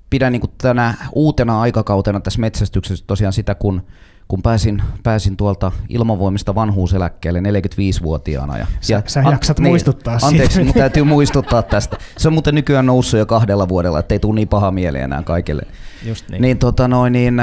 pidän 0.10 0.34
niin 0.34 0.42
tänä 0.58 0.94
uutena 1.14 1.62
aikakautena 1.62 2.20
tässä 2.20 2.42
metsästyksessä 2.42 3.06
tosiaan 3.08 3.34
sitä, 3.34 3.56
kun 3.56 3.82
kun 4.28 4.42
pääsin, 4.42 4.82
pääsin 5.04 5.38
tuolta 5.38 5.72
ilmavoimista 5.90 6.56
vanhuuseläkkeelle 6.56 7.40
45-vuotiaana. 7.40 8.58
Ja, 8.58 8.68
sä, 8.82 8.94
ja, 8.94 9.02
sä 9.08 9.24
jaksat 9.32 9.60
niin, 9.60 9.72
muistuttaa 9.72 10.18
Anteeksi, 10.22 10.54
siitä. 10.54 10.66
mutta 10.66 10.80
täytyy 10.80 11.04
muistuttaa 11.04 11.64
tästä. 11.64 11.98
Se 12.18 12.28
on 12.28 12.34
muuten 12.34 12.56
nykyään 12.56 12.86
noussut 12.86 13.18
jo 13.18 13.26
kahdella 13.26 13.70
vuodella, 13.70 14.00
ettei 14.00 14.20
tule 14.20 14.36
niin 14.36 14.48
paha 14.48 14.72
mieli 14.72 15.00
enää 15.00 15.24
kaikille. 15.24 15.64
Just 16.06 16.30
niin. 16.30 16.42
niin, 16.42 16.58
tota 16.58 16.88
noin, 16.88 17.14
niin 17.14 17.42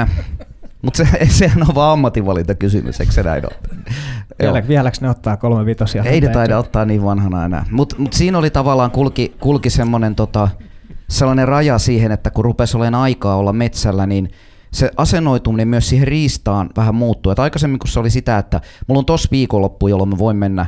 mutta 0.85 1.05
se, 1.05 1.25
sehän 1.39 1.69
on 1.69 1.75
vaan 1.75 1.93
ammatinvalinta 1.93 2.55
kysymys, 2.55 2.99
eikö 2.99 3.11
se 3.11 3.23
näin 3.23 3.43
ole? 3.45 3.55
Vielä, 4.41 4.67
vieläkö 4.67 4.97
ne 5.01 5.09
ottaa 5.09 5.37
kolme 5.37 5.65
vitosia? 5.65 6.03
Ei 6.03 6.21
ne 6.21 6.29
taida 6.29 6.57
ottaa 6.57 6.85
niin 6.85 7.03
vanhana 7.03 7.45
enää. 7.45 7.65
Mutta 7.71 7.95
mut 7.99 8.13
siinä 8.13 8.37
oli 8.37 8.49
tavallaan 8.49 8.91
kulki, 8.91 9.35
kulki 9.39 9.69
semmoinen 9.69 10.15
tota, 10.15 10.49
sellainen 11.09 11.47
raja 11.47 11.77
siihen, 11.77 12.11
että 12.11 12.29
kun 12.29 12.45
rupesi 12.45 12.77
olemaan 12.77 13.03
aikaa 13.03 13.35
olla 13.35 13.53
metsällä, 13.53 14.05
niin 14.05 14.29
se 14.73 14.91
asennoituminen 14.97 15.67
myös 15.67 15.89
siihen 15.89 16.07
riistaan 16.07 16.69
vähän 16.77 16.95
muuttuu. 16.95 17.31
Et 17.31 17.39
aikaisemmin 17.39 17.79
kun 17.79 17.87
se 17.87 17.99
oli 17.99 18.09
sitä, 18.09 18.37
että 18.37 18.61
mulla 18.87 18.99
on 18.99 19.05
tos 19.05 19.31
viikonloppu, 19.31 19.87
jolloin 19.87 20.09
mä 20.09 20.17
voin 20.17 20.37
mennä 20.37 20.65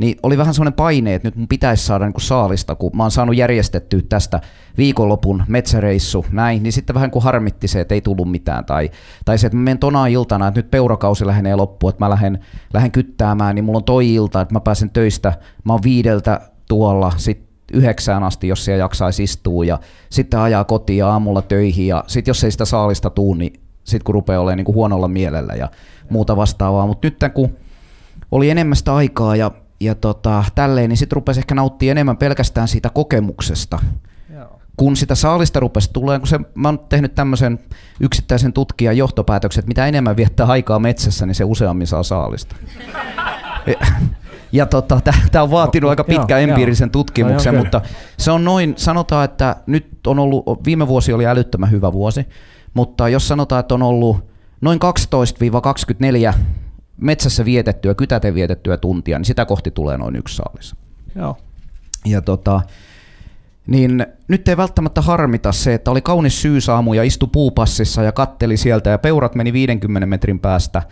niin 0.00 0.16
oli 0.22 0.38
vähän 0.38 0.54
sellainen 0.54 0.72
paine, 0.72 1.14
että 1.14 1.28
nyt 1.28 1.36
mun 1.36 1.48
pitäisi 1.48 1.86
saada 1.86 2.04
niin 2.04 2.12
kuin 2.12 2.22
saalista, 2.22 2.74
kun 2.74 2.90
mä 2.94 3.02
oon 3.02 3.10
saanut 3.10 3.36
järjestettyä 3.36 4.00
tästä 4.08 4.40
viikonlopun 4.78 5.42
metsäreissu, 5.48 6.26
näin, 6.30 6.62
niin 6.62 6.72
sitten 6.72 6.94
vähän 6.94 7.10
kuin 7.10 7.22
harmitti 7.22 7.68
se, 7.68 7.80
että 7.80 7.94
ei 7.94 8.00
tullut 8.00 8.30
mitään, 8.30 8.64
tai, 8.64 8.90
tai 9.24 9.38
se, 9.38 9.46
että 9.46 9.56
mä 9.56 9.62
menen 9.62 9.78
tona 9.78 10.06
iltana, 10.06 10.48
että 10.48 10.58
nyt 10.58 10.70
peurakausi 10.70 11.26
lähenee 11.26 11.56
loppuun, 11.56 11.90
että 11.90 12.04
mä 12.04 12.10
lähden, 12.10 12.38
lähden 12.74 12.90
kyttäämään, 12.90 13.54
niin 13.54 13.64
mulla 13.64 13.76
on 13.76 13.84
toi 13.84 14.14
ilta, 14.14 14.40
että 14.40 14.54
mä 14.54 14.60
pääsen 14.60 14.90
töistä, 14.90 15.32
mä 15.64 15.72
oon 15.72 15.82
viideltä 15.82 16.40
tuolla, 16.68 17.12
sitten 17.16 17.48
yhdeksään 17.72 18.22
asti, 18.22 18.48
jos 18.48 18.64
siellä 18.64 18.82
jaksaisi 18.82 19.22
istua, 19.22 19.64
ja 19.64 19.78
sitten 20.10 20.40
ajaa 20.40 20.64
kotiin 20.64 20.98
ja 20.98 21.08
aamulla 21.08 21.42
töihin, 21.42 21.86
ja 21.86 22.04
sitten 22.06 22.30
jos 22.30 22.44
ei 22.44 22.50
sitä 22.50 22.64
saalista 22.64 23.10
tuu, 23.10 23.34
niin 23.34 23.52
sitten 23.84 24.04
kun 24.04 24.14
rupeaa 24.14 24.40
olemaan 24.40 24.56
niin 24.56 24.64
kuin 24.64 24.74
huonolla 24.74 25.08
mielellä 25.08 25.54
ja 25.54 25.68
muuta 26.10 26.36
vastaavaa, 26.36 26.86
mutta 26.86 27.06
nyt 27.06 27.18
kun 27.34 27.50
oli 28.30 28.50
enemmän 28.50 28.76
sitä 28.76 28.94
aikaa 28.94 29.36
ja 29.36 29.50
ja 29.80 29.94
tota, 29.94 30.44
tälleen, 30.54 30.88
niin 30.88 30.96
sitten 30.96 31.16
rupesi 31.16 31.40
ehkä 31.40 31.54
nauttia 31.54 31.90
enemmän 31.90 32.16
pelkästään 32.16 32.68
siitä 32.68 32.90
kokemuksesta. 32.90 33.78
Joo. 34.34 34.60
Kun 34.76 34.96
sitä 34.96 35.14
saalista 35.14 35.60
rupesi 35.60 35.90
tulee, 35.92 36.18
kun 36.18 36.28
se, 36.28 36.40
mä 36.54 36.68
oon 36.68 36.78
tehnyt 36.78 37.14
tämmöisen 37.14 37.58
yksittäisen 38.00 38.52
tutkijan 38.52 38.96
johtopäätöksen, 38.96 39.60
että 39.60 39.68
mitä 39.68 39.86
enemmän 39.86 40.16
viettää 40.16 40.46
aikaa 40.46 40.78
metsässä, 40.78 41.26
niin 41.26 41.34
se 41.34 41.44
useammin 41.44 41.86
saa 41.86 42.02
saalista. 42.02 42.56
ja, 43.66 43.86
ja 44.52 44.66
tota, 44.66 45.00
tämä 45.32 45.42
on 45.42 45.50
vaatinut 45.50 45.86
no, 45.86 45.90
aika 45.90 46.04
pitkän 46.04 46.42
joo, 46.42 46.50
empiirisen 46.50 46.86
joo. 46.86 46.92
tutkimuksen, 46.92 47.54
no, 47.54 47.60
mutta 47.60 47.80
se 48.16 48.30
on 48.30 48.44
noin, 48.44 48.74
sanotaan, 48.76 49.24
että 49.24 49.56
nyt 49.66 50.06
on 50.06 50.18
ollut, 50.18 50.44
viime 50.64 50.88
vuosi 50.88 51.12
oli 51.12 51.26
älyttömän 51.26 51.70
hyvä 51.70 51.92
vuosi, 51.92 52.26
mutta 52.74 53.08
jos 53.08 53.28
sanotaan, 53.28 53.60
että 53.60 53.74
on 53.74 53.82
ollut 53.82 54.30
noin 54.60 54.78
12-24 56.32 56.34
metsässä 57.00 57.44
vietettyä, 57.44 57.94
kytäten 57.94 58.34
vietettyä 58.34 58.76
tuntia, 58.76 59.18
niin 59.18 59.24
sitä 59.24 59.44
kohti 59.44 59.70
tulee 59.70 59.98
noin 59.98 60.16
yksi 60.16 60.36
saalis. 60.36 60.74
Joo. 61.14 61.36
Ja 62.06 62.22
tota, 62.22 62.60
niin 63.66 64.06
nyt 64.28 64.48
ei 64.48 64.56
välttämättä 64.56 65.00
harmita 65.00 65.52
se, 65.52 65.74
että 65.74 65.90
oli 65.90 66.00
kaunis 66.00 66.42
syysaamu 66.42 66.94
ja 66.94 67.02
istu 67.02 67.26
puupassissa 67.26 68.02
ja 68.02 68.12
katteli 68.12 68.56
sieltä 68.56 68.90
ja 68.90 68.98
peurat 68.98 69.34
meni 69.34 69.52
50 69.52 70.06
metrin 70.06 70.40
päästä 70.40 70.82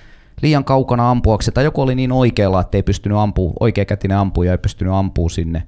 liian 0.42 0.64
kaukana 0.64 1.10
ampuaksi, 1.10 1.52
tai 1.52 1.64
joku 1.64 1.82
oli 1.82 1.94
niin 1.94 2.12
oikealla, 2.12 2.60
että 2.60 2.78
ei 2.78 2.82
pystynyt 2.82 3.18
ampua, 3.18 3.52
oikeakätinen 3.60 4.16
ampuja 4.16 4.52
ei 4.52 4.58
pystynyt 4.58 4.94
ampua 4.94 5.28
sinne. 5.28 5.62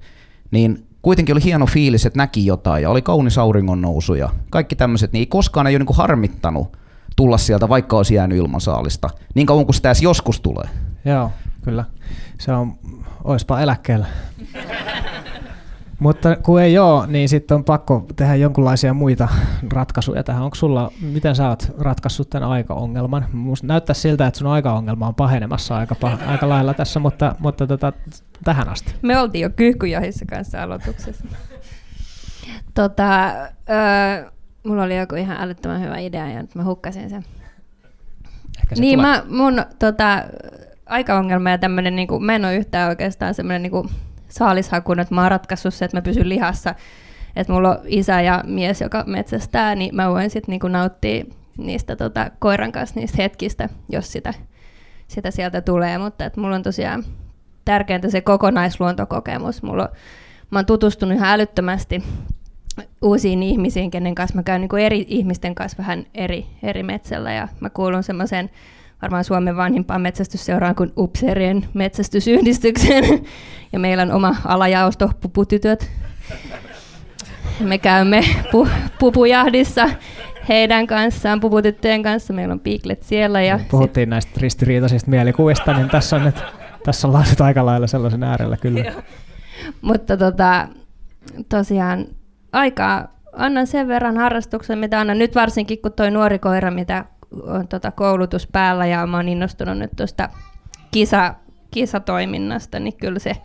Niin 0.50 0.86
kuitenkin 1.02 1.34
oli 1.34 1.44
hieno 1.44 1.66
fiilis, 1.66 2.06
että 2.06 2.16
näki 2.16 2.46
jotain 2.46 2.82
ja 2.82 2.90
oli 2.90 3.02
kaunis 3.02 3.38
auringon 3.38 3.80
nousu 3.80 4.14
ja 4.14 4.28
kaikki 4.50 4.76
tämmöiset, 4.76 5.12
niin 5.12 5.20
ei 5.20 5.26
koskaan 5.26 5.66
ei 5.66 5.76
ole 5.76 5.84
niin 5.84 5.96
harmittanut 5.96 6.76
tulla 7.20 7.38
sieltä, 7.38 7.68
vaikka 7.68 7.96
olisi 7.96 8.14
jäänyt 8.14 8.38
ilman 8.38 8.60
saalista. 8.60 9.10
Niin 9.34 9.46
kauan 9.46 9.66
kuin 9.66 9.74
sitä 9.74 9.88
edes 9.88 10.02
joskus 10.02 10.40
tulee. 10.40 10.68
Joo, 11.04 11.30
kyllä. 11.64 11.84
Se 12.38 12.52
on, 12.52 12.78
oispa 13.24 13.60
eläkkeellä. 13.60 14.06
Mutta 15.98 16.36
kun 16.36 16.62
ei 16.62 16.78
ole, 16.78 17.06
niin 17.06 17.28
sitten 17.28 17.54
on 17.54 17.64
pakko 17.64 18.06
tehdä 18.16 18.34
jonkinlaisia 18.34 18.94
muita 18.94 19.28
ratkaisuja 19.72 20.24
tähän. 20.24 20.42
Onko 20.42 20.54
sulla, 20.54 20.92
miten 21.00 21.36
sä 21.36 21.48
oot 21.48 21.72
ratkaissut 21.78 22.30
tämän 22.30 22.48
aikaongelman? 22.48 23.26
Musta 23.32 23.66
näyttää 23.66 23.94
siltä, 23.94 24.26
että 24.26 24.38
sun 24.38 24.48
aikaongelma 24.48 25.06
on 25.06 25.14
pahenemassa 25.14 25.76
aika, 25.76 25.96
pah- 26.04 26.28
aika 26.28 26.48
lailla 26.48 26.74
tässä, 26.74 27.00
mutta, 27.00 27.34
mutta 27.38 27.66
tota, 27.66 27.92
tähän 28.44 28.68
asti. 28.68 28.94
Me 29.02 29.18
oltiin 29.18 29.42
jo 29.42 29.50
kyyhkyjohissa 29.50 30.24
kanssa 30.24 30.62
aloituksessa. 30.62 31.24
Tota, 32.74 33.28
öö, 33.70 34.30
mulla 34.64 34.82
oli 34.82 34.98
joku 34.98 35.14
ihan 35.14 35.36
älyttömän 35.40 35.82
hyvä 35.82 35.98
idea 35.98 36.28
ja 36.28 36.42
nyt 36.42 36.54
mä 36.54 36.64
hukkasin 36.64 37.10
sen. 37.10 37.22
se 37.22 38.80
niin 38.80 38.98
tulee. 38.98 39.12
mä, 39.12 39.24
mun 39.28 39.64
tota, 39.78 40.24
aikaongelma 40.86 41.50
ja 41.50 41.58
tämmönen, 41.58 41.96
niinku, 41.96 42.20
mä 42.20 42.34
en 42.34 42.44
ole 42.44 42.56
yhtään 42.56 42.88
oikeastaan 42.88 43.34
semmoinen 43.34 43.62
niinku, 43.62 43.86
saalishakuun, 44.28 45.00
että 45.00 45.14
mä 45.14 45.22
oon 45.22 45.30
ratkaissut 45.30 45.74
se, 45.74 45.84
että 45.84 45.96
mä 45.96 46.02
pysyn 46.02 46.28
lihassa. 46.28 46.74
Että 47.36 47.52
mulla 47.52 47.70
on 47.70 47.78
isä 47.84 48.20
ja 48.20 48.44
mies, 48.46 48.80
joka 48.80 49.04
metsästää, 49.06 49.74
niin 49.74 49.96
mä 49.96 50.10
voin 50.10 50.30
sitten 50.30 50.52
niinku 50.52 50.68
nauttia 50.68 51.24
niistä 51.58 51.96
tota, 51.96 52.30
koiran 52.38 52.72
kanssa 52.72 53.00
niistä 53.00 53.22
hetkistä, 53.22 53.68
jos 53.88 54.12
sitä, 54.12 54.34
sitä 55.08 55.30
sieltä 55.30 55.60
tulee. 55.60 55.98
Mutta 55.98 56.24
et 56.24 56.36
mulla 56.36 56.56
on 56.56 56.62
tosiaan 56.62 57.04
tärkeintä 57.64 58.10
se 58.10 58.20
kokonaisluontokokemus. 58.20 59.62
Mulla 59.62 59.82
on, 59.82 59.88
mä 60.50 60.58
oon 60.58 60.66
tutustunut 60.66 61.16
ihan 61.16 61.30
älyttömästi 61.30 62.02
uusiin 63.02 63.42
ihmisiin, 63.42 63.90
kenen 63.90 64.14
kanssa 64.14 64.36
mä 64.36 64.42
käyn 64.42 64.60
niin 64.60 64.68
kuin 64.68 64.82
eri 64.82 65.04
ihmisten 65.08 65.54
kanssa 65.54 65.78
vähän 65.78 66.06
eri, 66.14 66.46
eri 66.62 66.82
metsällä 66.82 67.32
ja 67.32 67.48
mä 67.60 67.70
kuulun 67.70 68.02
semmoiseen 68.02 68.50
varmaan 69.02 69.24
Suomen 69.24 69.56
vanhimpaan 69.56 70.00
metsästysseuraan 70.00 70.74
kuin 70.74 70.92
Upserien 70.96 71.66
metsästysyhdistyksen. 71.74 73.04
Ja 73.72 73.78
meillä 73.78 74.02
on 74.02 74.12
oma 74.12 74.36
alajaosto 74.44 75.10
puputytöt. 75.20 75.90
Me 77.60 77.78
käymme 77.78 78.20
pu- 78.20 78.68
pupujahdissa 78.98 79.90
heidän 80.48 80.86
kanssaan, 80.86 81.40
puputyttöjen 81.40 82.02
kanssa. 82.02 82.32
Meillä 82.32 82.52
on 82.52 82.60
piiklet 82.60 83.02
siellä. 83.02 83.42
Ja 83.42 83.60
Puhuttiin 83.70 84.06
sit... 84.06 84.10
näistä 84.10 84.40
ristiriitaisista 84.40 85.10
mielikuvista, 85.10 85.72
niin 85.72 85.88
tässä 85.88 86.16
on 86.16 86.24
nyt 86.24 86.34
tässä 86.84 87.08
ollaan 87.08 87.26
nyt 87.30 87.40
aika 87.40 87.66
lailla 87.66 87.86
sellaisen 87.86 88.22
äärellä 88.22 88.56
kyllä. 88.56 88.92
Mutta 89.80 90.16
tota, 90.16 90.68
tosiaan 91.48 92.06
aikaa 92.52 93.08
annan 93.32 93.66
sen 93.66 93.88
verran 93.88 94.16
harrastuksen, 94.16 94.78
mitä 94.78 95.00
annan 95.00 95.18
nyt 95.18 95.34
varsinkin, 95.34 95.82
kun 95.82 95.92
toi 95.92 96.10
nuori 96.10 96.38
koira, 96.38 96.70
mitä 96.70 97.04
on 97.42 97.68
tota 97.68 97.90
koulutus 97.90 98.46
päällä 98.46 98.86
ja 98.86 99.06
mä 99.06 99.16
oon 99.16 99.28
innostunut 99.28 99.78
nyt 99.78 99.90
tuosta 99.96 100.28
kisa, 100.90 101.34
kisatoiminnasta, 101.70 102.80
niin 102.80 102.96
kyllä 102.96 103.18
se, 103.18 103.36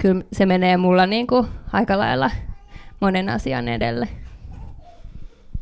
kyllä 0.00 0.24
se 0.32 0.46
menee 0.46 0.76
mulla 0.76 1.06
niin 1.06 1.26
kuin 1.26 1.46
aika 1.72 1.98
lailla 1.98 2.30
monen 3.00 3.28
asian 3.28 3.68
edelle. 3.68 4.08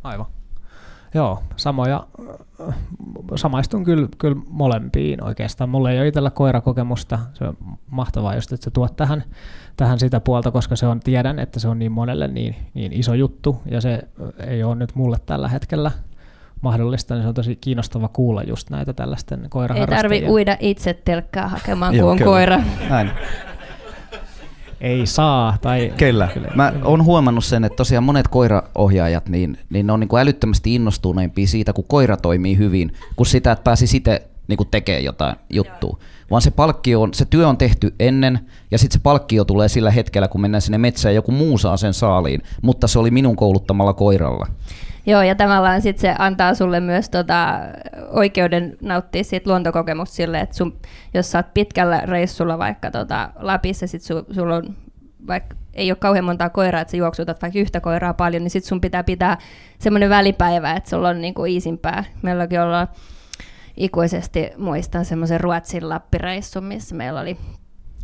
Aivan. 0.04 0.33
Joo, 1.14 1.42
samoja, 1.56 2.06
samaistun 3.37 3.85
kyllä, 3.85 4.09
kyllä 4.18 4.37
molempiin 4.49 5.25
oikeastaan. 5.25 5.71
Mulla 5.71 5.90
ei 5.90 5.99
ole 5.99 6.09
itsellä 6.09 6.30
koirakokemusta. 6.30 7.18
Se 7.35 7.44
on 7.44 7.56
mahtavaa 7.90 8.35
just, 8.35 8.52
että 8.52 8.64
sä 8.64 8.71
tuot 8.71 8.97
tähän, 8.97 9.25
tähän 9.76 9.99
sitä 9.99 10.21
puolta, 10.21 10.50
koska 10.50 10.76
se 10.76 10.87
on, 10.87 11.00
tiedän, 11.00 11.38
että 11.38 11.61
se 11.61 11.68
on 11.68 11.78
niin 11.78 11.92
monelle 11.92 12.28
niin, 12.28 12.56
niin 12.75 12.92
iso 12.92 13.14
juttu, 13.14 13.62
ja 13.71 13.80
se 13.80 14.02
ei 14.47 14.64
ole 14.64 14.75
nyt 14.75 14.94
mulle 14.94 15.16
tällä 15.26 15.49
hetkellä 15.49 15.90
mahdollista, 16.61 17.14
niin 17.14 17.23
se 17.23 17.28
on 17.28 17.35
tosi 17.35 17.56
kiinnostava 17.56 18.09
kuulla 18.09 18.42
just 18.42 18.71
näitä 18.71 18.92
tällaisten 18.92 19.47
koiraharrastajien. 19.49 20.12
Ei 20.12 20.21
tarvi 20.21 20.33
uida 20.33 20.56
itse 20.61 20.94
telkkää 21.04 21.49
hakemaan, 21.49 21.94
kun 21.94 22.04
on 22.04 22.18
kyllä. 22.18 22.30
koira. 22.30 22.62
Näin 22.88 23.11
ei 24.84 25.06
saa. 25.06 25.56
Tai 25.62 25.92
kyllä. 25.96 26.28
kyllä. 26.34 26.48
Mä 26.54 26.72
oon 26.84 27.04
huomannut 27.04 27.44
sen, 27.44 27.64
että 27.64 27.76
tosiaan 27.76 28.04
monet 28.04 28.28
koiraohjaajat, 28.28 29.28
niin, 29.28 29.58
niin 29.70 29.86
ne 29.86 29.92
on 29.92 30.00
niin 30.00 30.08
kuin 30.08 30.20
älyttömästi 30.20 30.74
innostuneimpia 30.74 31.46
siitä, 31.46 31.72
kun 31.72 31.84
koira 31.88 32.16
toimii 32.16 32.58
hyvin, 32.58 32.92
kuin 33.16 33.26
sitä, 33.26 33.52
että 33.52 33.64
pääsi 33.64 33.86
sitten 33.86 34.20
niin 34.48 34.56
kuin 34.56 34.68
tekee 34.70 35.00
jotain 35.00 35.36
juttua. 35.50 35.98
Vaan 36.30 36.42
se 36.42 36.50
palkkio 36.50 37.02
on, 37.02 37.14
se 37.14 37.24
työ 37.24 37.48
on 37.48 37.56
tehty 37.56 37.94
ennen, 38.00 38.40
ja 38.70 38.78
sitten 38.78 38.98
se 38.98 39.02
palkkio 39.02 39.44
tulee 39.44 39.68
sillä 39.68 39.90
hetkellä, 39.90 40.28
kun 40.28 40.40
mennään 40.40 40.62
sinne 40.62 40.78
metsään 40.78 41.12
ja 41.12 41.18
joku 41.18 41.32
muu 41.32 41.58
saa 41.58 41.76
sen 41.76 41.94
saaliin, 41.94 42.42
mutta 42.62 42.86
se 42.86 42.98
oli 42.98 43.10
minun 43.10 43.36
kouluttamalla 43.36 43.92
koiralla. 43.92 44.46
Joo, 45.06 45.23
ja 45.23 45.34
tavallaan 45.34 45.82
sit 45.82 45.99
se 45.99 46.14
antaa 46.18 46.54
sulle 46.54 46.80
myös 46.80 47.11
tota, 47.11 47.61
oikeuden 48.11 48.76
nauttia 48.80 49.25
siitä 49.25 49.50
luontokokemusta 49.50 50.14
sille, 50.14 50.40
että 50.40 50.56
sun, 50.56 50.76
jos 51.14 51.32
sä 51.32 51.38
oot 51.38 51.54
pitkällä 51.54 52.00
reissulla 52.00 52.58
vaikka 52.58 52.90
tota, 52.90 53.30
Lapissa, 53.37 53.87
sit 53.87 54.02
su, 54.02 54.26
sulla 54.30 54.56
on 54.56 54.75
vaikka 55.26 55.56
ei 55.75 55.90
ole 55.90 55.96
kauhean 55.96 56.25
montaa 56.25 56.50
koiraa, 56.50 56.80
että 56.80 56.90
sä 56.90 56.96
juoksutat 56.96 57.42
vaikka 57.42 57.58
yhtä 57.58 57.80
koiraa 57.80 58.14
paljon, 58.14 58.42
niin 58.42 58.50
sit 58.50 58.64
sun 58.64 58.80
pitää 58.80 59.04
pitää 59.04 59.38
semmoinen 59.78 60.11
välipäivä, 60.11 60.73
että 60.73 60.90
sulla 60.90 61.08
on 61.08 61.20
niinku 61.20 61.44
iisimpää. 61.44 62.04
Meilläkin 62.23 62.61
ollaan 62.61 62.88
ikuisesti, 63.76 64.50
muistan 64.58 65.04
semmoisen 65.04 65.40
Ruotsin 65.40 65.88
lappireissun, 65.88 66.64
missä 66.64 66.94
meillä 66.94 67.20
oli 67.20 67.37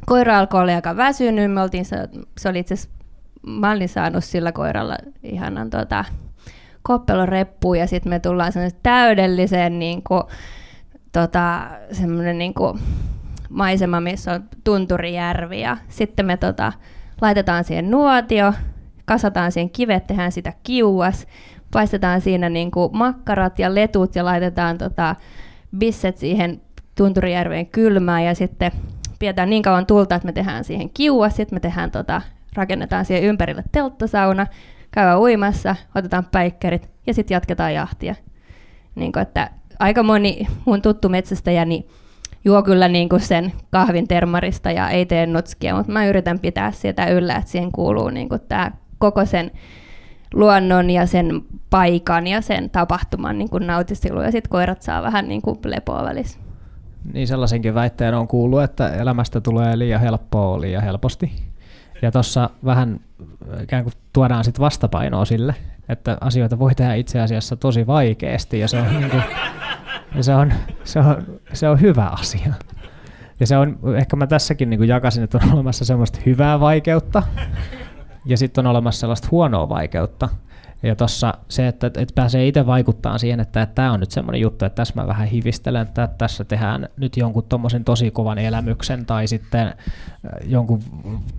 koira 0.07 0.38
alkoi 0.38 0.61
olla 0.61 0.75
aika 0.75 0.97
väsynyt, 0.97 1.52
me 1.52 1.62
oltiin, 1.62 1.85
se, 1.85 1.97
se 2.38 2.49
oli 2.49 2.59
itse 2.59 2.75
asiassa, 2.75 2.99
mä 3.47 3.71
olin 3.71 3.88
saanut 3.88 4.25
sillä 4.25 4.52
koiralla 4.52 4.97
ihanan 5.23 5.71
tota, 5.71 6.04
koppeloreppuun 6.82 7.78
ja 7.78 7.87
sitten 7.87 8.10
me 8.10 8.18
tullaan 8.18 8.52
täydelliseen 8.82 9.78
niin 9.78 10.02
kuin, 10.02 10.22
tota, 11.12 11.70
semmoinen 11.92 12.38
niin 12.38 12.54
kuin, 12.54 12.78
maisema, 13.50 14.00
missä 14.00 14.32
on 14.32 14.44
tunturijärvi 14.64 15.60
ja 15.60 15.76
sitten 15.88 16.26
me 16.26 16.37
tota, 16.37 16.72
laitetaan 17.20 17.64
siihen 17.64 17.90
nuotio, 17.90 18.54
kasataan 19.04 19.52
siihen 19.52 19.70
kivet, 19.70 20.06
tehdään 20.06 20.32
sitä 20.32 20.52
kiuas, 20.62 21.26
paistetaan 21.72 22.20
siinä 22.20 22.49
niin 22.49 22.70
kuin 22.70 22.96
makkarat 22.96 23.58
ja 23.58 23.75
letut 23.75 24.16
ja 24.16 24.25
laitetaan 24.25 24.78
tota, 24.78 25.16
bisset 25.78 26.16
siihen 26.16 26.60
Tunturijärveen 26.94 27.66
kylmään 27.66 28.25
ja 28.25 28.34
sitten 28.34 28.72
pidetään 29.18 29.50
niin 29.50 29.62
kauan 29.62 29.87
tulta, 29.87 30.14
että 30.14 30.26
me 30.26 30.32
tehdään 30.32 30.64
siihen 30.64 30.90
kiuas, 30.90 31.37
sitten 31.37 31.56
me 31.56 31.60
tehdään 31.60 31.90
tota, 31.90 32.22
rakennetaan 32.54 33.04
siihen 33.04 33.25
ympärille 33.25 33.62
telttasauna, 33.72 34.46
käydään 34.90 35.20
uimassa, 35.20 35.76
otetaan 35.94 36.25
päikkerit 36.32 36.90
ja 37.06 37.14
sitten 37.14 37.35
jatketaan 37.35 37.75
jahtia. 37.75 38.14
Niin 38.94 39.12
kuin, 39.12 39.23
että 39.23 39.50
aika 39.78 40.02
moni 40.02 40.47
mun 40.64 40.82
tuttu 40.82 41.09
metsästäjä 41.09 41.64
niin 41.64 41.88
juo 42.44 42.62
kyllä 42.62 42.88
niin 42.88 43.09
kuin 43.09 43.20
sen 43.20 43.52
kahvin 43.70 44.09
termarista 44.09 44.70
ja 44.70 44.90
ei 44.90 45.06
tee 45.06 45.26
nutskia, 45.26 45.76
mutta 45.76 45.92
mä 45.92 46.06
yritän 46.06 46.38
pitää 46.38 46.73
sitä 46.73 47.06
yllä, 47.06 47.37
että 47.37 47.50
siihen 47.50 47.73
kuuluu 47.73 48.11
niin 48.11 48.28
kuin 48.28 48.40
tämä 48.49 48.73
koko 48.99 49.25
sen 49.25 49.50
luonnon 50.35 50.90
ja 50.90 51.06
sen 51.06 51.42
paikan 51.70 52.26
ja 52.26 52.40
sen 52.40 52.70
tapahtuman 52.70 53.38
niin 53.38 53.50
kuin 53.50 53.66
nautiskelu 53.66 54.20
ja 54.20 54.32
sitten 54.32 54.50
koirat 54.50 54.82
saa 54.82 55.02
vähän 55.02 55.28
niin 55.28 55.42
kuin 55.42 55.59
lepoa 55.64 56.04
välissä. 56.04 56.38
Niin 57.12 57.26
sellaisenkin 57.26 57.75
väitteen 57.75 58.14
on 58.14 58.28
kuullut, 58.28 58.62
että 58.62 58.88
elämästä 58.88 59.40
tulee 59.40 59.78
liian 59.78 60.00
helppoa 60.00 60.61
liian 60.61 60.82
helposti. 60.82 61.32
Ja 62.02 62.12
tuossa 62.12 62.50
vähän 62.64 63.00
ikään 63.62 63.83
kuin 63.83 63.95
tuodaan 64.12 64.45
sit 64.45 64.61
vastapainoa 64.61 65.25
sille, 65.25 65.54
että 65.88 66.19
asioita 66.21 66.59
voi 66.59 66.75
tehdä 66.75 66.95
itse 66.95 67.21
asiassa 67.21 67.57
tosi 67.57 67.87
vaikeasti 67.87 68.59
ja 68.59 68.69
se 68.69 68.80
on, 68.80 68.87
niin 68.87 69.11
kuin, 69.11 69.23
ja 70.14 70.23
se 70.23 70.35
on, 70.35 70.52
se 70.85 70.99
on, 70.99 71.26
se 71.52 71.69
on 71.69 71.80
hyvä 71.80 72.07
asia. 72.07 72.52
Ja 73.40 73.47
se 73.47 73.57
on, 73.57 73.78
ehkä 73.97 74.16
mä 74.16 74.26
tässäkin 74.26 74.71
niin 74.71 74.78
kuin 74.78 74.88
jakasin, 74.88 75.25
että 75.25 75.38
on 75.42 75.52
olemassa 75.52 75.85
semmoista 75.85 76.19
hyvää 76.26 76.61
vaikeutta 76.61 77.23
ja 78.26 78.37
sitten 78.37 78.66
on 78.66 78.71
olemassa 78.71 79.00
sellaista 79.00 79.28
huonoa 79.30 79.69
vaikeutta. 79.69 80.28
Ja 80.82 80.96
tuossa 80.96 81.34
se, 81.49 81.68
että, 81.68 81.87
että 81.87 82.14
pääsee 82.14 82.46
itse 82.46 82.66
vaikuttaa 82.66 83.18
siihen, 83.18 83.40
että 83.40 83.66
tämä 83.66 83.92
on 83.92 84.00
nyt 84.00 84.10
semmoinen 84.10 84.40
juttu, 84.40 84.64
että 84.64 84.76
tässä 84.76 84.94
mä 84.96 85.06
vähän 85.06 85.28
hivistelen, 85.28 85.82
että 85.82 86.08
tässä 86.18 86.44
tehdään 86.44 86.88
nyt 86.96 87.16
jonkun 87.16 87.44
tommosen 87.49 87.84
tosi 87.84 88.10
kovan 88.10 88.38
elämyksen 88.38 89.06
tai 89.06 89.26
sitten 89.26 89.66
äh, 89.66 89.75
jonkun 90.44 90.82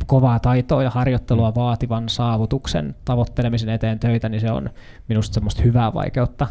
kovaa 0.06 0.40
taitoa 0.40 0.84
ja 0.84 0.90
harjoittelua 0.90 1.56
vaativan 1.56 2.10
saavutuksen 2.10 2.96
tavoittelemisen 3.06 3.70
eteen 3.70 4.00
töitä, 4.00 4.30
niin 4.30 4.42
se 4.42 4.52
on 4.52 4.70
minusta 5.08 5.34
semmoista 5.34 5.62
hyvää 5.62 5.94
vaikeutta. 5.94 6.48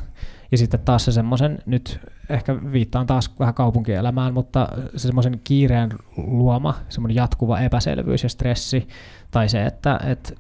Ja 0.53 0.59
sitten 0.59 0.81
taas 0.81 1.05
se 1.05 1.13
semmoisen, 1.13 1.59
nyt 1.67 2.01
ehkä 2.29 2.57
viittaan 2.73 3.07
taas 3.07 3.35
vähän 3.39 3.55
kaupunkielämään, 3.55 4.35
mutta 4.35 4.69
se 4.97 5.07
semmoisen 5.07 5.41
kiireen 5.45 5.91
luoma, 6.17 6.75
semmoinen 6.89 7.17
jatkuva 7.17 7.61
epäselvyys 7.61 8.23
ja 8.23 8.29
stressi, 8.29 8.89
tai 9.31 9.49
se, 9.49 9.67
että, 9.67 10.01
että 10.07 10.33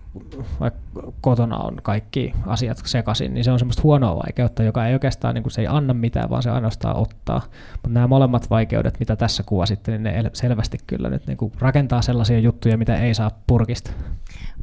vaikka 0.60 0.80
kotona 1.20 1.56
on 1.56 1.78
kaikki 1.82 2.32
asiat 2.46 2.82
sekaisin, 2.84 3.34
niin 3.34 3.44
se 3.44 3.50
on 3.50 3.58
semmoista 3.58 3.82
huonoa 3.82 4.16
vaikeutta, 4.16 4.62
joka 4.62 4.86
ei 4.86 4.92
oikeastaan 4.92 5.34
niin 5.34 5.42
kuin 5.42 5.52
se 5.52 5.60
ei 5.60 5.66
anna 5.66 5.94
mitään, 5.94 6.30
vaan 6.30 6.42
se 6.42 6.50
ainoastaan 6.50 6.96
ottaa. 6.96 7.42
Mutta 7.72 7.88
nämä 7.88 8.06
molemmat 8.06 8.50
vaikeudet, 8.50 9.00
mitä 9.00 9.16
tässä 9.16 9.42
kuvasitte, 9.42 9.98
niin 9.98 10.02
ne 10.02 10.30
selvästi 10.32 10.78
kyllä 10.86 11.10
nyt 11.10 11.26
niin 11.26 11.36
kuin 11.36 11.52
rakentaa 11.58 12.02
sellaisia 12.02 12.38
juttuja, 12.38 12.78
mitä 12.78 12.96
ei 12.96 13.14
saa 13.14 13.30
purkista. 13.46 13.90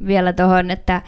Vielä 0.06 0.32
tuohon, 0.32 0.70
että 0.70 1.02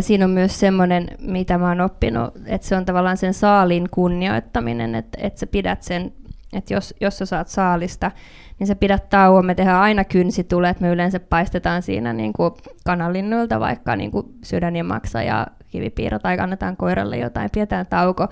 siinä 0.00 0.24
on 0.24 0.30
myös 0.30 0.60
semmoinen, 0.60 1.08
mitä 1.20 1.58
mä 1.58 1.68
oon 1.68 1.80
oppinut, 1.80 2.34
että 2.46 2.66
se 2.66 2.76
on 2.76 2.84
tavallaan 2.84 3.16
sen 3.16 3.34
saalin 3.34 3.88
kunnioittaminen, 3.90 4.94
että, 4.94 5.18
että 5.20 5.40
sä 5.40 5.46
pidät 5.46 5.82
sen, 5.82 6.12
että 6.52 6.74
jos, 6.74 6.94
jos 7.00 7.18
sä 7.18 7.26
saat 7.26 7.48
saalista, 7.48 8.10
niin 8.58 8.66
sä 8.66 8.74
pidät 8.74 9.08
tauon. 9.08 9.46
Me 9.46 9.54
tehdään 9.54 9.80
aina 9.80 10.04
kynsitulet, 10.04 10.80
me 10.80 10.88
yleensä 10.88 11.20
paistetaan 11.20 11.82
siinä 11.82 12.12
niin 12.12 12.32
kuin 12.32 12.52
kanalinnuilta 12.84 13.60
vaikka 13.60 13.96
niin 13.96 14.10
kuin 14.10 14.26
sydän 14.44 14.76
ja 14.76 14.84
maksa 14.84 15.22
ja 15.22 15.46
kivipiirro 15.70 16.18
tai 16.18 16.38
annetaan 16.38 16.76
koiralle 16.76 17.16
jotain, 17.16 17.50
pidetään 17.54 17.86
tauko, 17.86 18.28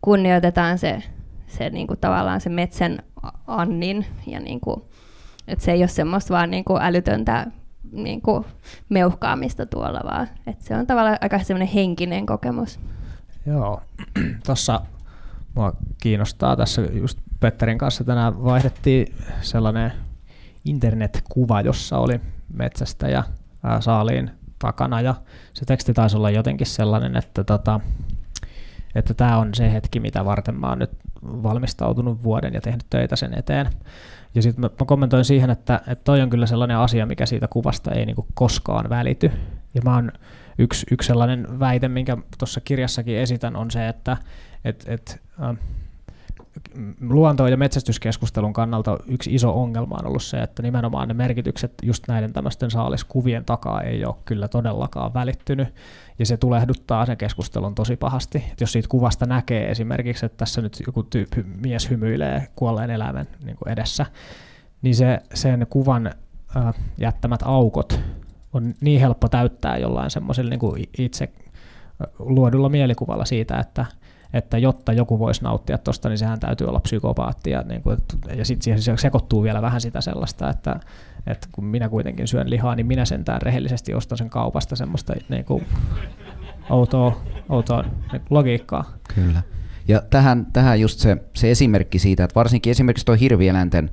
kunnioitetaan 0.00 0.78
se, 0.78 1.02
se 1.46 1.70
niin 1.70 1.86
kuin 1.86 2.00
tavallaan 2.00 2.40
se 2.40 2.50
metsän 2.50 2.98
annin 3.46 4.06
ja 4.26 4.40
niin 4.40 4.60
kuin, 4.60 4.82
että 5.48 5.64
se 5.64 5.72
ei 5.72 5.82
ole 5.82 5.88
semmoista 5.88 6.34
vaan 6.34 6.50
niin 6.50 6.64
kuin 6.64 6.82
älytöntä 6.82 7.46
niin 7.92 8.22
kuin 8.22 8.44
meuhkaamista 8.88 9.66
tuolla, 9.66 10.00
vaan 10.04 10.28
että 10.46 10.64
se 10.64 10.76
on 10.76 10.86
tavallaan 10.86 11.18
aika 11.20 11.38
semmoinen 11.38 11.74
henkinen 11.74 12.26
kokemus. 12.26 12.80
Joo, 13.46 13.82
tuossa 14.46 14.80
mua 15.54 15.72
kiinnostaa 16.02 16.56
tässä 16.56 16.82
just 16.82 17.18
Petterin 17.40 17.78
kanssa 17.78 18.04
tänään 18.04 18.44
vaihdettiin 18.44 19.14
sellainen 19.40 19.92
internetkuva, 20.64 21.60
jossa 21.60 21.98
oli 21.98 22.20
metsästä 22.54 23.08
ja 23.08 23.24
saaliin 23.80 24.30
takana 24.58 25.00
ja 25.00 25.14
se 25.54 25.64
teksti 25.64 25.94
taisi 25.94 26.16
olla 26.16 26.30
jotenkin 26.30 26.66
sellainen, 26.66 27.16
että 27.16 27.44
tota, 27.44 27.80
että 28.94 29.14
tämä 29.14 29.38
on 29.38 29.54
se 29.54 29.72
hetki, 29.72 30.00
mitä 30.00 30.24
varten 30.24 30.54
mä 30.54 30.68
oon 30.68 30.78
nyt 30.78 30.90
valmistautunut 31.22 32.22
vuoden 32.22 32.54
ja 32.54 32.60
tehnyt 32.60 32.86
töitä 32.90 33.16
sen 33.16 33.38
eteen. 33.38 33.70
Ja 34.34 34.42
sitten 34.42 34.60
mä, 34.60 34.70
mä 34.80 34.86
kommentoin 34.86 35.24
siihen, 35.24 35.50
että, 35.50 35.80
että 35.86 36.04
toi 36.04 36.20
on 36.20 36.30
kyllä 36.30 36.46
sellainen 36.46 36.76
asia, 36.76 37.06
mikä 37.06 37.26
siitä 37.26 37.48
kuvasta 37.48 37.92
ei 37.92 38.06
niinku 38.06 38.26
koskaan 38.34 38.88
välity. 38.88 39.30
Ja 39.74 39.82
mä 39.84 39.94
oon 39.94 40.12
yksi, 40.58 40.86
yksi 40.90 41.06
sellainen 41.06 41.60
väite, 41.60 41.88
minkä 41.88 42.16
tuossa 42.38 42.60
kirjassakin 42.60 43.16
esitän, 43.16 43.56
on 43.56 43.70
se, 43.70 43.88
että 43.88 44.16
et, 44.64 44.84
et, 44.88 45.22
äh, 45.42 45.56
luonto- 47.00 47.48
ja 47.48 47.56
metsästyskeskustelun 47.56 48.52
kannalta 48.52 48.98
yksi 49.06 49.34
iso 49.34 49.62
ongelma 49.62 49.96
on 49.98 50.06
ollut 50.06 50.22
se, 50.22 50.42
että 50.42 50.62
nimenomaan 50.62 51.08
ne 51.08 51.14
merkitykset 51.14 51.72
just 51.82 52.08
näiden 52.08 52.32
tämmöisten 52.32 52.70
saaliskuvien 52.70 53.44
takaa 53.44 53.82
ei 53.82 54.04
ole 54.04 54.14
kyllä 54.24 54.48
todellakaan 54.48 55.14
välittynyt, 55.14 55.68
ja 56.18 56.26
se 56.26 56.36
tulehduttaa 56.36 57.06
sen 57.06 57.16
keskustelun 57.16 57.74
tosi 57.74 57.96
pahasti. 57.96 58.44
Et 58.52 58.60
jos 58.60 58.72
siitä 58.72 58.88
kuvasta 58.88 59.26
näkee 59.26 59.70
esimerkiksi, 59.70 60.26
että 60.26 60.36
tässä 60.36 60.62
nyt 60.62 60.82
joku 60.86 61.02
tyyppi, 61.02 61.42
mies 61.42 61.90
hymyilee 61.90 62.48
kuolleen 62.56 62.90
eläimen 62.90 63.26
niin 63.44 63.56
kuin 63.56 63.72
edessä, 63.72 64.06
niin 64.82 64.94
se, 64.94 65.18
sen 65.34 65.66
kuvan 65.70 66.06
äh, 66.56 66.74
jättämät 66.98 67.40
aukot 67.44 68.00
on 68.52 68.74
niin 68.80 69.00
helppo 69.00 69.28
täyttää 69.28 69.78
jollain 69.78 70.10
semmoisella 70.10 70.50
niin 70.50 70.88
itse 70.98 71.32
luodulla 72.18 72.68
mielikuvalla 72.68 73.24
siitä, 73.24 73.58
että 73.58 73.86
että 74.32 74.58
jotta 74.58 74.92
joku 74.92 75.18
voisi 75.18 75.42
nauttia 75.42 75.78
tuosta, 75.78 76.08
niin 76.08 76.18
sehän 76.18 76.40
täytyy 76.40 76.66
olla 76.66 76.80
psykopaatti. 76.80 77.50
Ja, 77.50 77.62
niin 77.62 77.82
kuin, 77.82 77.98
ja 78.36 78.44
sitten 78.44 78.82
siihen 78.82 78.98
sekoittuu 78.98 79.42
vielä 79.42 79.62
vähän 79.62 79.80
sitä 79.80 80.00
sellaista, 80.00 80.50
että, 80.50 80.80
että 81.26 81.48
kun 81.52 81.64
minä 81.64 81.88
kuitenkin 81.88 82.28
syön 82.28 82.50
lihaa, 82.50 82.74
niin 82.74 82.86
minä 82.86 83.04
sentään 83.04 83.42
rehellisesti 83.42 83.94
ostan 83.94 84.18
sen 84.18 84.30
kaupasta 84.30 84.76
semmoista 84.76 85.14
niin 85.28 85.44
kuin, 85.44 85.66
outoa, 86.70 87.20
outoa 87.48 87.84
niin 88.12 88.22
logiikkaa. 88.30 88.84
Kyllä. 89.14 89.42
Ja 89.88 90.02
tähän, 90.10 90.46
tähän 90.52 90.80
just 90.80 90.98
se, 90.98 91.16
se 91.34 91.50
esimerkki 91.50 91.98
siitä, 91.98 92.24
että 92.24 92.34
varsinkin 92.34 92.70
esimerkiksi 92.70 93.06
tuo 93.06 93.14
hirvieläinten 93.20 93.90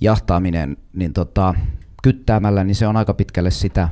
jahtaaminen 0.00 0.76
niin 0.92 1.12
tota, 1.12 1.54
kyttäämällä, 2.02 2.64
niin 2.64 2.74
se 2.74 2.86
on 2.86 2.96
aika 2.96 3.14
pitkälle 3.14 3.50
sitä 3.50 3.88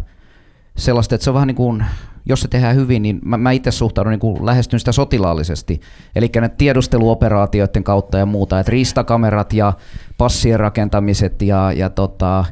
sellaista, 0.77 1.14
että 1.14 1.24
se 1.24 1.31
on 1.31 1.35
vähän 1.35 1.46
niin 1.46 1.57
kuin 1.57 1.85
jos 2.28 2.40
se 2.40 2.48
tehdään 2.48 2.76
hyvin, 2.76 3.02
niin 3.02 3.18
mä, 3.24 3.36
mä 3.36 3.50
itse 3.50 3.70
suhtaudun 3.70 4.10
niin 4.10 4.20
kuin 4.20 4.46
lähestyn 4.46 4.78
sitä 4.78 4.92
sotilaallisesti. 4.92 5.80
Eli 6.16 6.30
ne 6.40 6.48
tiedusteluoperaatioiden 6.48 7.84
kautta 7.84 8.18
ja 8.18 8.26
muuta, 8.26 8.60
että 8.60 8.70
riistakamerat 8.70 9.52
ja 9.52 9.72
passien 10.18 10.60
rakentamiset 10.60 11.42
ja, 11.42 11.72
ja 11.72 11.90
tota, 11.90 12.44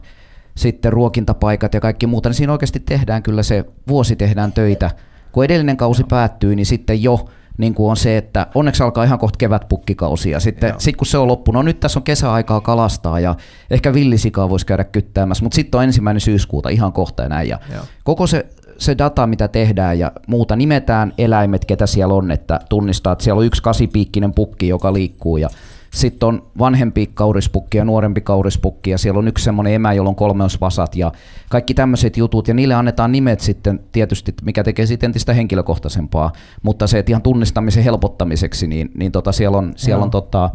sitten 0.56 0.92
ruokintapaikat 0.92 1.74
ja 1.74 1.80
kaikki 1.80 2.06
muuta, 2.06 2.28
niin 2.28 2.34
siinä 2.34 2.52
oikeasti 2.52 2.80
tehdään 2.80 3.22
kyllä 3.22 3.42
se 3.42 3.64
vuosi 3.88 4.16
tehdään 4.16 4.52
töitä. 4.52 4.90
Kun 5.32 5.44
edellinen 5.44 5.76
kausi 5.76 6.04
päättyy, 6.04 6.56
niin 6.56 6.66
sitten 6.66 7.02
jo 7.02 7.28
niin 7.58 7.74
kuin 7.74 7.90
on 7.90 7.96
se, 7.96 8.16
että 8.16 8.46
onneksi 8.54 8.82
alkaa 8.82 9.04
ihan 9.04 9.18
kohta 9.18 9.36
kevätpukkikausi 9.36 10.30
ja 10.30 10.40
sitten 10.40 10.74
sit 10.78 10.96
kun 10.96 11.06
se 11.06 11.18
on 11.18 11.28
loppu, 11.28 11.52
no 11.52 11.62
nyt 11.62 11.80
tässä 11.80 11.98
on 11.98 12.02
kesäaikaa 12.02 12.60
kalastaa 12.60 13.20
ja 13.20 13.34
ehkä 13.70 13.94
villisikaa 13.94 14.50
voisi 14.50 14.66
käydä 14.66 14.84
kyttäämässä, 14.84 15.44
mutta 15.44 15.54
sitten 15.56 15.78
on 15.78 15.84
ensimmäinen 15.84 16.20
syyskuuta 16.20 16.68
ihan 16.68 16.92
kohta 16.92 17.22
ja 17.22 17.28
näin. 17.28 17.48
Ja 17.48 17.58
koko 18.04 18.26
se 18.26 18.46
se 18.78 18.98
data, 18.98 19.26
mitä 19.26 19.48
tehdään 19.48 19.98
ja 19.98 20.12
muuta, 20.26 20.56
nimetään 20.56 21.12
eläimet, 21.18 21.64
ketä 21.64 21.86
siellä 21.86 22.14
on, 22.14 22.30
että 22.30 22.60
tunnistaa, 22.68 23.12
että 23.12 23.24
siellä 23.24 23.38
on 23.38 23.46
yksi 23.46 23.62
kasipiikkinen 23.62 24.34
pukki, 24.34 24.68
joka 24.68 24.92
liikkuu 24.92 25.36
ja 25.36 25.48
sitten 25.96 26.26
on 26.26 26.42
vanhempi 26.58 27.10
kaurispukki 27.14 27.78
ja 27.78 27.84
nuorempi 27.84 28.20
kaurispukki 28.20 28.90
ja 28.90 28.98
siellä 28.98 29.18
on 29.18 29.28
yksi 29.28 29.44
semmoinen 29.44 29.72
emä, 29.72 29.92
jolla 29.92 30.08
on 30.08 30.16
kolmeosvasat 30.16 30.96
ja 30.96 31.12
kaikki 31.48 31.74
tämmöiset 31.74 32.16
jutut 32.16 32.48
ja 32.48 32.54
niille 32.54 32.74
annetaan 32.74 33.12
nimet 33.12 33.40
sitten 33.40 33.80
tietysti, 33.92 34.34
mikä 34.42 34.64
tekee 34.64 34.86
sitten 34.86 35.08
entistä 35.08 35.34
henkilökohtaisempaa, 35.34 36.32
mutta 36.62 36.86
se, 36.86 36.98
että 36.98 37.12
ihan 37.12 37.22
tunnistamisen 37.22 37.84
helpottamiseksi, 37.84 38.66
niin, 38.66 38.90
niin 38.94 39.12
tota 39.12 39.32
siellä 39.32 39.58
on, 39.58 39.72
siellä 39.76 40.04
on 40.04 40.10
tota, 40.10 40.50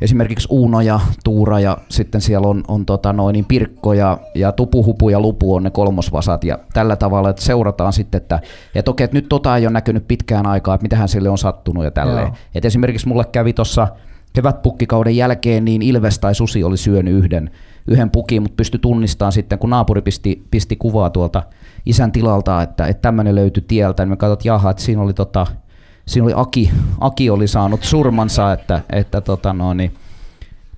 esimerkiksi 0.00 0.48
Uuno 0.50 0.80
ja 0.80 1.00
Tuura 1.24 1.60
ja 1.60 1.78
sitten 1.88 2.20
siellä 2.20 2.48
on, 2.48 2.64
on 2.68 2.86
tota 2.86 3.12
noin, 3.12 3.32
niin 3.32 3.44
Pirkko 3.44 3.92
ja, 3.92 4.18
ja 4.34 4.52
Tupuhupu 4.52 5.08
ja 5.08 5.20
Lupu 5.20 5.54
on 5.54 5.62
ne 5.62 5.70
kolmosvasat. 5.70 6.44
Ja 6.44 6.58
tällä 6.72 6.96
tavalla, 6.96 7.30
että 7.30 7.42
seurataan 7.42 7.92
sitten, 7.92 8.18
että, 8.18 8.40
että 8.74 8.90
okei, 8.90 9.04
että 9.04 9.16
nyt 9.16 9.28
tota 9.28 9.56
ei 9.56 9.66
ole 9.66 9.72
näkynyt 9.72 10.08
pitkään 10.08 10.46
aikaa, 10.46 10.74
että 10.74 10.82
mitähän 10.82 11.08
sille 11.08 11.28
on 11.28 11.38
sattunut 11.38 11.84
ja 11.84 11.90
tälleen. 11.90 12.32
Et 12.54 12.64
esimerkiksi 12.64 13.08
mulle 13.08 13.24
kävi 13.24 13.52
tuossa 13.52 13.88
kevätpukkikauden 14.32 15.16
jälkeen, 15.16 15.64
niin 15.64 15.82
Ilves 15.82 16.18
tai 16.18 16.34
Susi 16.34 16.64
oli 16.64 16.76
syönyt 16.76 17.14
yhden, 17.14 17.50
yhden 17.86 18.10
pukin, 18.10 18.42
mutta 18.42 18.56
pystyi 18.56 18.80
tunnistamaan 18.80 19.32
sitten, 19.32 19.58
kun 19.58 19.70
naapuri 19.70 20.02
pisti, 20.02 20.46
pisti 20.50 20.76
kuvaa 20.76 21.10
tuolta 21.10 21.42
isän 21.86 22.12
tilalta, 22.12 22.62
että, 22.62 22.86
että 22.86 23.02
tämmöinen 23.02 23.34
löytyi 23.34 23.64
tieltä, 23.68 24.02
niin 24.02 24.10
me 24.10 24.16
katsoit, 24.16 24.44
jaha, 24.44 24.70
että 24.70 24.82
siinä 24.82 25.02
oli 25.02 25.12
tota, 25.12 25.46
siinä 26.08 26.24
oli 26.24 26.32
Aki, 26.36 26.70
Aki 27.00 27.30
oli 27.30 27.48
saanut 27.48 27.84
surmansa, 27.84 28.52
että, 28.52 28.82
että 28.92 29.20
tota 29.20 29.52
no, 29.52 29.74
niin, 29.74 29.94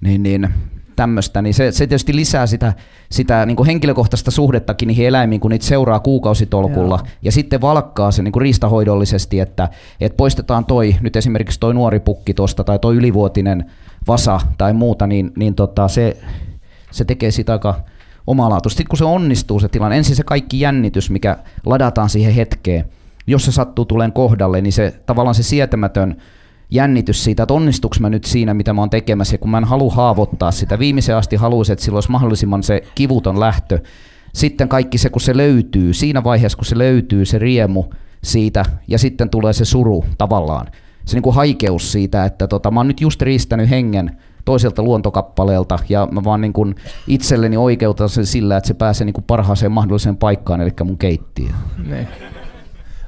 niin, 0.00 0.22
niin 0.22 0.48
tämmöistä, 0.96 1.42
niin 1.42 1.54
se, 1.54 1.72
se 1.72 1.86
tietysti 1.86 2.16
lisää 2.16 2.46
sitä, 2.46 2.72
sitä 3.10 3.46
niin 3.46 3.56
kuin 3.56 3.66
henkilökohtaista 3.66 4.30
suhdettakin 4.30 4.86
niihin 4.86 5.06
eläimiin, 5.06 5.40
kun 5.40 5.50
niitä 5.50 5.66
seuraa 5.66 6.00
kuukausitolkulla, 6.00 6.94
Joo. 6.94 7.08
ja 7.22 7.32
sitten 7.32 7.60
valkkaa 7.60 8.10
se 8.10 8.22
niin 8.22 8.32
kuin 8.32 8.40
riistahoidollisesti, 8.40 9.40
että, 9.40 9.68
että 10.00 10.16
poistetaan 10.16 10.64
toi, 10.64 10.96
nyt 11.00 11.16
esimerkiksi 11.16 11.60
toi 11.60 11.74
nuori 11.74 12.00
pukki 12.00 12.34
tuosta, 12.34 12.64
tai 12.64 12.78
toi 12.78 12.96
ylivuotinen 12.96 13.70
vasa 14.06 14.40
tai 14.58 14.72
muuta, 14.72 15.06
niin, 15.06 15.32
niin 15.36 15.54
tota, 15.54 15.88
se, 15.88 16.16
se 16.90 17.04
tekee 17.04 17.30
sitä 17.30 17.52
aika 17.52 17.74
omalaatuista. 18.26 18.76
Sitten 18.76 18.90
kun 18.90 18.98
se 18.98 19.04
onnistuu 19.04 19.60
se 19.60 19.68
tilanne, 19.68 19.96
ensin 19.96 20.16
se 20.16 20.22
kaikki 20.22 20.60
jännitys, 20.60 21.10
mikä 21.10 21.36
ladataan 21.66 22.08
siihen 22.08 22.34
hetkeen, 22.34 22.84
jos 23.26 23.44
se 23.44 23.52
sattuu 23.52 23.84
tuleen 23.84 24.12
kohdalle, 24.12 24.60
niin 24.60 24.72
se 24.72 24.94
tavallaan 25.06 25.34
se 25.34 25.42
sietämätön 25.42 26.16
jännitys 26.70 27.24
siitä, 27.24 27.42
että 27.42 27.54
onnistuuko 27.54 27.96
mä 28.00 28.10
nyt 28.10 28.24
siinä, 28.24 28.54
mitä 28.54 28.72
mä 28.72 28.82
oon 28.82 28.90
tekemässä, 28.90 29.38
kun 29.38 29.50
mä 29.50 29.58
en 29.58 29.64
halua 29.64 29.94
haavoittaa 29.94 30.50
sitä, 30.50 30.78
viimeiseen 30.78 31.18
asti 31.18 31.36
haluaisin, 31.36 31.72
että 31.72 31.84
sillä 31.84 31.96
olisi 31.96 32.10
mahdollisimman 32.10 32.62
se 32.62 32.82
kivuton 32.94 33.40
lähtö, 33.40 33.78
sitten 34.34 34.68
kaikki 34.68 34.98
se, 34.98 35.10
kun 35.10 35.20
se 35.20 35.36
löytyy, 35.36 35.94
siinä 35.94 36.24
vaiheessa, 36.24 36.56
kun 36.56 36.64
se 36.64 36.78
löytyy, 36.78 37.24
se 37.24 37.38
riemu 37.38 37.84
siitä, 38.24 38.64
ja 38.88 38.98
sitten 38.98 39.30
tulee 39.30 39.52
se 39.52 39.64
suru 39.64 40.04
tavallaan, 40.18 40.66
se 41.04 41.16
niin 41.16 41.22
kuin 41.22 41.36
haikeus 41.36 41.92
siitä, 41.92 42.24
että 42.24 42.48
tota, 42.48 42.70
mä 42.70 42.80
oon 42.80 42.88
nyt 42.88 43.00
just 43.00 43.22
riistänyt 43.22 43.70
hengen 43.70 44.16
toiselta 44.44 44.82
luontokappaleelta, 44.82 45.78
ja 45.88 46.08
mä 46.10 46.24
vaan 46.24 46.40
niin 46.40 46.52
kuin 46.52 46.74
itselleni 47.06 47.56
oikeutan 47.56 48.08
sen 48.08 48.26
sillä, 48.26 48.56
että 48.56 48.68
se 48.68 48.74
pääsee 48.74 49.04
niin 49.04 49.14
kuin 49.14 49.24
parhaaseen 49.24 49.72
mahdolliseen 49.72 50.16
paikkaan, 50.16 50.60
eli 50.60 50.70
mun 50.84 50.98
keittiöön. 50.98 51.54
Ne. 51.86 52.08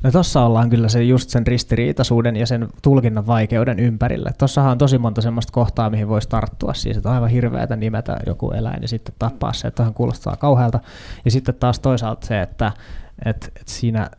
No 0.03 0.11
tossa 0.11 0.45
ollaan 0.45 0.71
kyllä 0.71 0.89
se 0.89 1.05
just 1.05 1.31
sen 1.31 1.47
ristiriitaisuuden 1.47 2.37
ja 2.37 2.47
sen 2.47 2.69
tulkinnan 2.83 3.27
vaikeuden 3.27 3.79
ympärillä. 3.81 4.31
Tossahan 4.39 4.73
on 4.73 4.79
tosi 4.79 4.99
monta 4.99 5.21
semmoista 5.21 5.53
kohtaa, 5.53 5.91
mihin 5.91 6.09
voisi 6.09 6.29
tarttua. 6.29 6.75
Siis 6.75 6.97
että 6.97 7.09
on 7.09 7.15
aivan 7.15 7.31
hirveätä 7.31 7.77
nimetä 7.77 8.17
joku 8.27 8.51
eläin 8.51 8.83
ja 8.83 8.89
sitten 8.89 9.15
tappaa 9.19 9.53
se, 9.53 9.69
että 9.69 9.93
kuulostaa 9.95 10.37
kauhealta. 10.37 10.81
Ja 11.25 11.31
sitten 11.31 11.55
taas 11.55 11.81
toisaalta 11.81 12.27
se, 12.27 12.43
että, 12.43 12.73
että, 13.25 13.47
että 13.47 13.73
siinä 13.73 14.11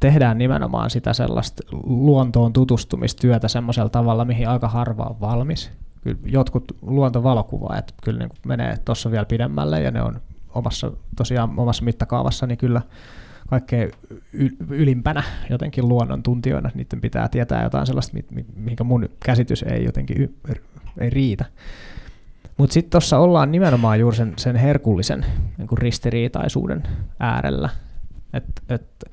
tehdään 0.00 0.38
nimenomaan 0.38 0.90
sitä 0.90 1.12
sellaista 1.12 1.62
luontoon 1.86 2.52
tutustumistyötä 2.52 3.48
semmoisella 3.48 3.88
tavalla, 3.88 4.24
mihin 4.24 4.48
aika 4.48 4.68
harva 4.68 5.04
on 5.04 5.20
valmis. 5.20 5.70
Kyllä 6.00 6.18
jotkut 6.24 6.64
luontovalokuvaajat 6.82 7.94
kyllä 8.04 8.18
niin 8.18 8.30
menee 8.46 8.76
tuossa 8.84 9.10
vielä 9.10 9.24
pidemmälle 9.24 9.82
ja 9.82 9.90
ne 9.90 10.02
on 10.02 10.20
omassa, 10.54 10.92
tosiaan 11.16 11.58
omassa 11.58 11.84
mittakaavassa, 11.84 12.46
niin 12.46 12.58
kyllä 12.58 12.82
kaikkein 13.50 13.90
ylimpänä 14.68 15.22
jotenkin 15.50 15.88
luonnontuntijoina, 15.88 16.70
niiden 16.74 17.00
pitää 17.00 17.28
tietää 17.28 17.62
jotain 17.62 17.86
sellaista, 17.86 18.18
mihinkä 18.56 18.84
mun 18.84 19.08
käsitys 19.24 19.62
ei 19.62 19.84
jotenkin 19.84 20.22
y- 20.22 20.34
ei 20.98 21.10
riitä. 21.10 21.44
Mutta 22.56 22.74
sitten 22.74 22.90
tuossa 22.90 23.18
ollaan 23.18 23.52
nimenomaan 23.52 24.00
juuri 24.00 24.16
sen, 24.16 24.32
sen 24.36 24.56
herkullisen 24.56 25.26
niin 25.58 25.78
ristiriitaisuuden 25.78 26.82
äärellä. 27.20 27.68
Että 28.32 28.62
et, 28.68 29.04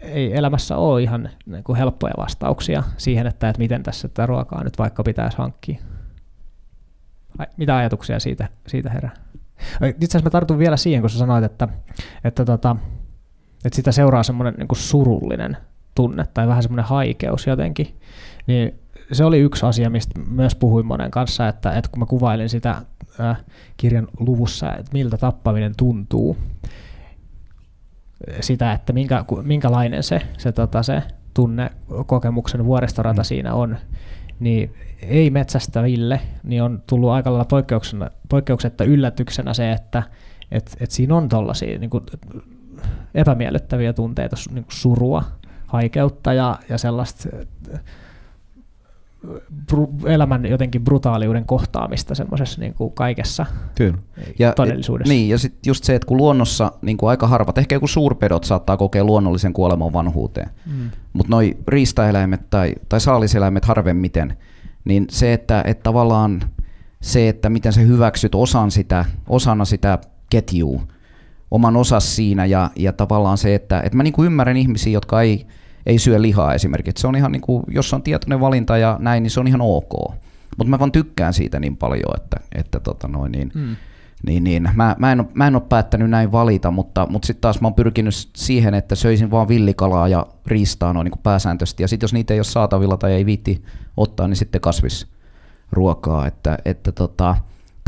ei 0.00 0.36
elämässä 0.36 0.76
ole 0.76 1.02
ihan 1.02 1.30
niin 1.46 1.64
kuin 1.64 1.76
helppoja 1.76 2.14
vastauksia 2.16 2.82
siihen, 2.96 3.26
että, 3.26 3.48
että 3.48 3.58
miten 3.58 3.82
tässä 3.82 4.08
tätä 4.08 4.26
ruokaa 4.26 4.64
nyt 4.64 4.78
vaikka 4.78 5.02
pitäisi 5.02 5.38
hankkia. 5.38 5.78
Ai, 7.38 7.46
mitä 7.56 7.76
ajatuksia 7.76 8.20
siitä, 8.20 8.48
siitä 8.66 8.90
herää? 8.90 9.12
Itse 9.84 10.06
asiassa 10.06 10.26
mä 10.26 10.30
tartun 10.30 10.58
vielä 10.58 10.76
siihen, 10.76 11.00
kun 11.00 11.10
sä 11.10 11.18
sanoit, 11.18 11.44
että, 11.44 11.68
että 12.24 12.44
tota, 12.44 12.76
että 13.64 13.76
sitä 13.76 13.92
seuraa 13.92 14.22
semmoinen 14.22 14.54
niin 14.54 14.68
kuin 14.68 14.78
surullinen 14.78 15.56
tunne 15.94 16.26
tai 16.34 16.48
vähän 16.48 16.62
semmoinen 16.62 16.84
haikeus 16.84 17.46
jotenkin, 17.46 17.98
niin 18.46 18.74
se 19.12 19.24
oli 19.24 19.38
yksi 19.38 19.66
asia, 19.66 19.90
mistä 19.90 20.20
myös 20.20 20.54
puhuin 20.54 20.86
monen 20.86 21.10
kanssa, 21.10 21.48
että, 21.48 21.72
että 21.72 21.90
kun 21.90 21.98
mä 21.98 22.06
kuvailin 22.06 22.48
sitä 22.48 22.82
äh, 23.20 23.36
kirjan 23.76 24.08
luvussa, 24.20 24.72
että 24.72 24.90
miltä 24.92 25.16
tappaminen 25.16 25.72
tuntuu, 25.76 26.36
sitä, 28.40 28.72
että 28.72 28.92
minkä, 28.92 29.24
minkälainen 29.42 30.02
se, 30.02 30.22
se, 30.38 30.52
tota, 30.52 30.82
se 30.82 31.02
tunne 31.34 31.70
kokemuksen 32.06 32.64
vuoristorata 32.64 33.22
mm. 33.22 33.24
siinä 33.24 33.54
on, 33.54 33.76
niin 34.40 34.74
ei 35.02 35.30
metsästäville, 35.30 36.20
niin 36.42 36.62
on 36.62 36.82
tullut 36.86 37.10
aika 37.10 37.32
lailla 37.32 37.62
poikkeuksetta 38.28 38.84
yllätyksenä 38.84 39.54
se, 39.54 39.72
että 39.72 40.02
et, 40.50 40.76
et 40.80 40.90
siinä 40.90 41.16
on 41.16 41.28
tuollaisia 41.28 41.78
niin 41.78 41.90
epämiellyttäviä 43.14 43.92
tunteita, 43.92 44.36
niin 44.50 44.64
kuin 44.64 44.74
surua, 44.74 45.24
haikeutta 45.66 46.32
ja, 46.32 46.58
ja 46.68 46.78
sellaista 46.78 47.28
elämän 50.06 50.46
jotenkin 50.46 50.84
brutaaliuden 50.84 51.44
kohtaamista 51.44 52.14
semmoisessa 52.14 52.60
niin 52.60 52.74
kuin 52.74 52.92
kaikessa 52.92 53.46
Kyllä. 53.74 53.98
Ja, 54.38 54.52
todellisuudessa. 54.52 55.12
niin, 55.12 55.28
ja 55.28 55.38
sitten 55.38 55.60
just 55.66 55.84
se, 55.84 55.94
että 55.94 56.06
kun 56.06 56.16
luonnossa 56.16 56.72
niin 56.82 56.96
kuin 56.96 57.10
aika 57.10 57.26
harvat, 57.26 57.58
ehkä 57.58 57.74
joku 57.74 57.86
suurpedot 57.86 58.44
saattaa 58.44 58.76
kokea 58.76 59.04
luonnollisen 59.04 59.52
kuoleman 59.52 59.92
vanhuuteen, 59.92 60.50
mm. 60.66 60.90
mutta 61.12 61.30
noi 61.30 61.56
riistaeläimet 61.68 62.50
tai, 62.50 62.74
tai 62.88 63.00
saaliseläimet 63.00 63.64
harvemmiten, 63.64 64.36
niin 64.84 65.06
se, 65.10 65.32
että, 65.32 65.62
että 65.66 65.82
tavallaan 65.82 66.40
se, 67.02 67.28
että 67.28 67.50
miten 67.50 67.72
sä 67.72 67.80
hyväksyt 67.80 68.34
osan 68.34 68.70
sitä, 68.70 69.04
osana 69.28 69.64
sitä 69.64 69.98
ketjua, 70.30 70.82
oman 71.50 71.76
osas 71.76 72.16
siinä 72.16 72.46
ja, 72.46 72.70
ja 72.76 72.92
tavallaan 72.92 73.38
se, 73.38 73.54
että, 73.54 73.80
että 73.80 73.96
mä 73.96 74.02
niin 74.02 74.12
kuin 74.12 74.26
ymmärrän 74.26 74.56
ihmisiä, 74.56 74.92
jotka 74.92 75.22
ei, 75.22 75.46
ei 75.86 75.98
syö 75.98 76.22
lihaa 76.22 76.54
esimerkiksi. 76.54 77.00
Se 77.00 77.06
on 77.06 77.16
ihan 77.16 77.32
niin 77.32 77.42
kuin, 77.42 77.62
jos 77.68 77.94
on 77.94 78.02
tietoinen 78.02 78.40
valinta 78.40 78.78
ja 78.78 78.96
näin, 79.00 79.22
niin 79.22 79.30
se 79.30 79.40
on 79.40 79.48
ihan 79.48 79.60
ok. 79.60 79.92
Mutta 80.58 80.70
mä 80.70 80.78
vaan 80.78 80.92
tykkään 80.92 81.34
siitä 81.34 81.60
niin 81.60 81.76
paljon, 81.76 82.16
että, 82.16 82.36
että 82.54 82.80
tota 82.80 83.08
noin, 83.08 83.32
niin, 83.32 83.50
mm. 83.54 83.76
niin, 84.26 84.44
niin, 84.44 84.70
mä, 84.74 84.96
mä, 84.98 85.12
en 85.12 85.28
mä 85.34 85.46
en 85.46 85.54
ole 85.54 85.62
päättänyt 85.68 86.10
näin 86.10 86.32
valita, 86.32 86.70
mutta, 86.70 87.06
mutta 87.10 87.26
sitten 87.26 87.40
taas 87.40 87.60
mä 87.60 87.68
oon 87.68 87.74
pyrkinyt 87.74 88.14
siihen, 88.36 88.74
että 88.74 88.94
söisin 88.94 89.30
vaan 89.30 89.48
villikalaa 89.48 90.08
ja 90.08 90.26
riistaa 90.46 90.92
noin 90.92 91.04
niin 91.04 91.22
pääsääntöisesti. 91.22 91.82
Ja 91.82 91.88
sitten 91.88 92.04
jos 92.04 92.12
niitä 92.12 92.34
ei 92.34 92.40
ole 92.40 92.44
saatavilla 92.44 92.96
tai 92.96 93.12
ei 93.12 93.26
viitti 93.26 93.64
ottaa, 93.96 94.28
niin 94.28 94.36
sitten 94.36 94.60
kasvisruokaa. 94.60 96.26
Että, 96.26 96.58
että 96.64 96.92
tota, 96.92 97.36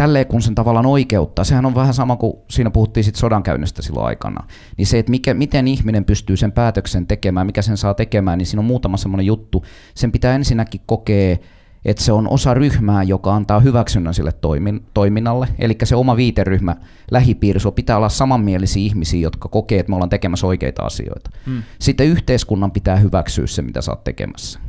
tälleen 0.00 0.26
kun 0.26 0.42
sen 0.42 0.54
tavallaan 0.54 0.86
oikeuttaa, 0.86 1.44
sehän 1.44 1.66
on 1.66 1.74
vähän 1.74 1.94
sama 1.94 2.16
kuin 2.16 2.32
siinä 2.50 2.70
puhuttiin 2.70 3.04
sit 3.04 3.16
sodankäynnistä 3.16 3.82
silloin 3.82 4.06
aikana, 4.06 4.46
niin 4.76 4.86
se, 4.86 4.98
että 4.98 5.10
mikä, 5.10 5.34
miten 5.34 5.68
ihminen 5.68 6.04
pystyy 6.04 6.36
sen 6.36 6.52
päätöksen 6.52 7.06
tekemään, 7.06 7.46
mikä 7.46 7.62
sen 7.62 7.76
saa 7.76 7.94
tekemään, 7.94 8.38
niin 8.38 8.46
siinä 8.46 8.60
on 8.60 8.64
muutama 8.64 8.96
semmoinen 8.96 9.26
juttu. 9.26 9.64
Sen 9.94 10.12
pitää 10.12 10.34
ensinnäkin 10.34 10.80
kokea, 10.86 11.36
että 11.84 12.02
se 12.02 12.12
on 12.12 12.28
osa 12.28 12.54
ryhmää, 12.54 13.02
joka 13.02 13.34
antaa 13.34 13.60
hyväksynnän 13.60 14.14
sille 14.14 14.32
toimin, 14.32 14.86
toiminnalle. 14.94 15.48
Eli 15.58 15.76
se 15.84 15.96
oma 15.96 16.16
viiteryhmä, 16.16 16.76
lähipiiri, 17.10 17.60
pitää 17.74 17.96
olla 17.96 18.08
samanmielisiä 18.08 18.82
ihmisiä, 18.82 19.20
jotka 19.20 19.48
kokee, 19.48 19.78
että 19.80 19.90
me 19.90 19.96
ollaan 19.96 20.10
tekemässä 20.10 20.46
oikeita 20.46 20.82
asioita. 20.82 21.30
Hmm. 21.46 21.62
Sitten 21.78 22.06
yhteiskunnan 22.06 22.70
pitää 22.70 22.96
hyväksyä 22.96 23.46
se, 23.46 23.62
mitä 23.62 23.82
sä 23.82 23.92
oot 23.92 24.04
tekemässä. 24.04 24.60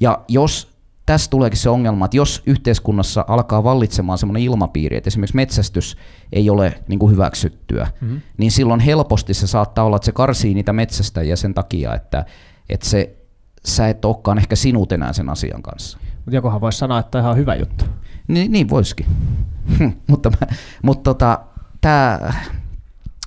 Ja 0.00 0.20
jos 0.28 0.71
tässä 1.06 1.30
tuleekin 1.30 1.58
se 1.58 1.70
ongelma, 1.70 2.04
että 2.04 2.16
jos 2.16 2.42
yhteiskunnassa 2.46 3.24
alkaa 3.28 3.64
vallitsemaan 3.64 4.18
sellainen 4.18 4.42
ilmapiiri, 4.42 4.96
että 4.96 5.08
esimerkiksi 5.08 5.36
metsästys 5.36 5.96
ei 6.32 6.50
ole 6.50 6.82
niin 6.88 6.98
kuin 6.98 7.12
hyväksyttyä, 7.12 7.88
mm-hmm. 8.00 8.20
niin 8.38 8.50
silloin 8.50 8.80
helposti 8.80 9.34
se 9.34 9.46
saattaa 9.46 9.84
olla, 9.84 9.96
että 9.96 10.06
se 10.06 10.12
karsii 10.12 10.54
niitä 10.54 10.72
metsästäjiä 10.72 11.36
sen 11.36 11.54
takia, 11.54 11.94
että, 11.94 12.24
että 12.68 12.88
se, 12.88 13.16
sä 13.64 13.88
et 13.88 14.04
olekaan 14.04 14.38
ehkä 14.38 14.56
sinut 14.56 14.92
enää 14.92 15.12
sen 15.12 15.28
asian 15.28 15.62
kanssa. 15.62 15.98
Mutta 16.16 16.34
jokohan 16.34 16.60
voisi 16.60 16.78
sanoa, 16.78 16.98
että 16.98 17.18
ihan 17.18 17.36
hyvä 17.36 17.54
juttu. 17.54 17.84
Niin, 18.28 18.52
niin 18.52 18.68
voisikin. 18.68 19.06
mutta 20.10 20.32
mutta 20.82 21.14
tota, 21.14 21.40
tämä 21.80 22.32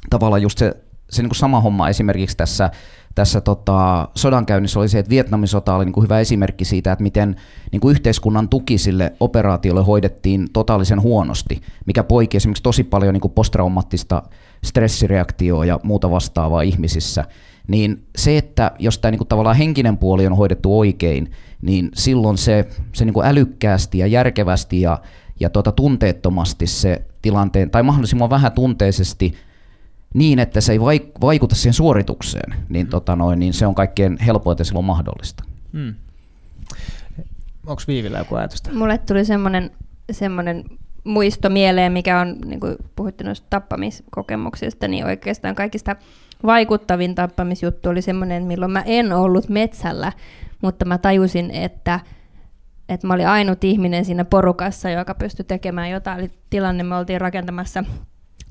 tavallaan 0.09 0.41
just 0.41 0.57
se, 0.57 0.73
se 1.09 1.21
niin 1.21 1.29
kuin 1.29 1.37
sama 1.37 1.61
homma 1.61 1.89
esimerkiksi 1.89 2.37
tässä 2.37 2.71
tässä 3.15 3.41
tota, 3.41 4.07
sodankäynnissä 4.15 4.79
oli 4.79 4.89
se, 4.89 4.99
että 4.99 5.09
Vietnamin 5.09 5.47
sota 5.47 5.75
oli 5.75 5.85
niin 5.85 5.93
kuin 5.93 6.03
hyvä 6.03 6.19
esimerkki 6.19 6.65
siitä, 6.65 6.91
että 6.91 7.03
miten 7.03 7.35
niin 7.71 7.79
kuin 7.79 7.91
yhteiskunnan 7.91 8.49
tuki 8.49 8.77
sille 8.77 9.13
operaatiolle 9.19 9.83
hoidettiin 9.83 10.47
totaalisen 10.53 11.01
huonosti, 11.01 11.61
mikä 11.85 12.03
poiki 12.03 12.37
esimerkiksi 12.37 12.63
tosi 12.63 12.83
paljon 12.83 13.13
niin 13.13 13.21
kuin 13.21 13.33
posttraumaattista 13.33 14.23
stressireaktioa 14.63 15.65
ja 15.65 15.79
muuta 15.83 16.11
vastaavaa 16.11 16.61
ihmisissä. 16.61 17.25
niin 17.67 18.05
se, 18.17 18.37
että 18.37 18.71
jos 18.79 18.99
tämä 18.99 19.11
niin 19.11 19.27
tavallaan 19.27 19.55
henkinen 19.55 19.97
puoli 19.97 20.27
on 20.27 20.37
hoidettu 20.37 20.79
oikein, 20.79 21.31
niin 21.61 21.89
silloin 21.93 22.37
se, 22.37 22.67
se 22.93 23.05
niin 23.05 23.13
kuin 23.13 23.27
älykkäästi 23.27 23.97
ja 23.97 24.07
järkevästi 24.07 24.81
ja, 24.81 24.99
ja 25.39 25.49
tuota, 25.49 25.71
tunteettomasti 25.71 26.67
se 26.67 27.01
tilanteen, 27.21 27.71
tai 27.71 27.83
mahdollisimman 27.83 28.29
vähän 28.29 28.51
tunteisesti 28.51 29.33
niin, 30.15 30.39
että 30.39 30.61
se 30.61 30.71
ei 30.71 30.79
vaikuta 31.21 31.55
siihen 31.55 31.73
suoritukseen, 31.73 32.55
niin, 32.69 32.87
tota 32.87 33.15
noin, 33.15 33.39
niin 33.39 33.53
se 33.53 33.67
on 33.67 33.75
kaikkein 33.75 34.17
helpointa 34.25 34.63
silloin 34.63 34.85
mahdollista. 34.85 35.43
Hmm. 35.73 35.95
Onko 37.67 37.81
Viivillä 37.87 38.17
joku 38.17 38.35
ajatusta? 38.35 38.73
Mulle 38.73 38.97
tuli 38.97 39.25
semmoinen 39.25 39.71
semmoinen 40.11 40.63
muisto 41.03 41.49
mieleen, 41.49 41.91
mikä 41.91 42.19
on, 42.19 42.37
niin 42.45 42.59
kuin 42.59 42.75
puhutte 42.95 43.23
noista 43.23 43.47
tappamiskokemuksista, 43.49 44.87
niin 44.87 45.05
oikeastaan 45.05 45.55
kaikista 45.55 45.95
vaikuttavin 46.45 47.15
tappamisjuttu 47.15 47.89
oli 47.89 48.01
semmoinen, 48.01 48.43
milloin 48.43 48.71
mä 48.71 48.81
en 48.85 49.13
ollut 49.13 49.49
metsällä, 49.49 50.11
mutta 50.61 50.85
mä 50.85 50.97
tajusin, 50.97 51.51
että, 51.51 51.99
että 52.89 53.07
mä 53.07 53.13
olin 53.13 53.27
ainut 53.27 53.63
ihminen 53.63 54.05
siinä 54.05 54.25
porukassa, 54.25 54.89
joka 54.89 55.15
pystyi 55.15 55.45
tekemään 55.45 55.89
jotain. 55.89 56.19
Eli 56.19 56.31
tilanne, 56.49 56.83
me 56.83 56.95
oltiin 56.95 57.21
rakentamassa 57.21 57.83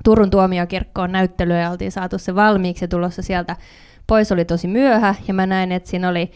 Turun 0.05 0.29
tuomiokirkkoon 0.29 1.11
näyttelyä 1.11 1.59
ja 1.59 1.71
oltiin 1.71 1.91
saatu 1.91 2.17
se 2.17 2.35
valmiiksi 2.35 2.83
ja 2.83 2.87
tulossa 2.87 3.21
sieltä 3.21 3.55
pois 4.07 4.31
oli 4.31 4.45
tosi 4.45 4.67
myöhä 4.67 5.15
ja 5.27 5.33
mä 5.33 5.45
näin, 5.45 5.71
että 5.71 5.89
siinä 5.89 6.09
oli 6.09 6.31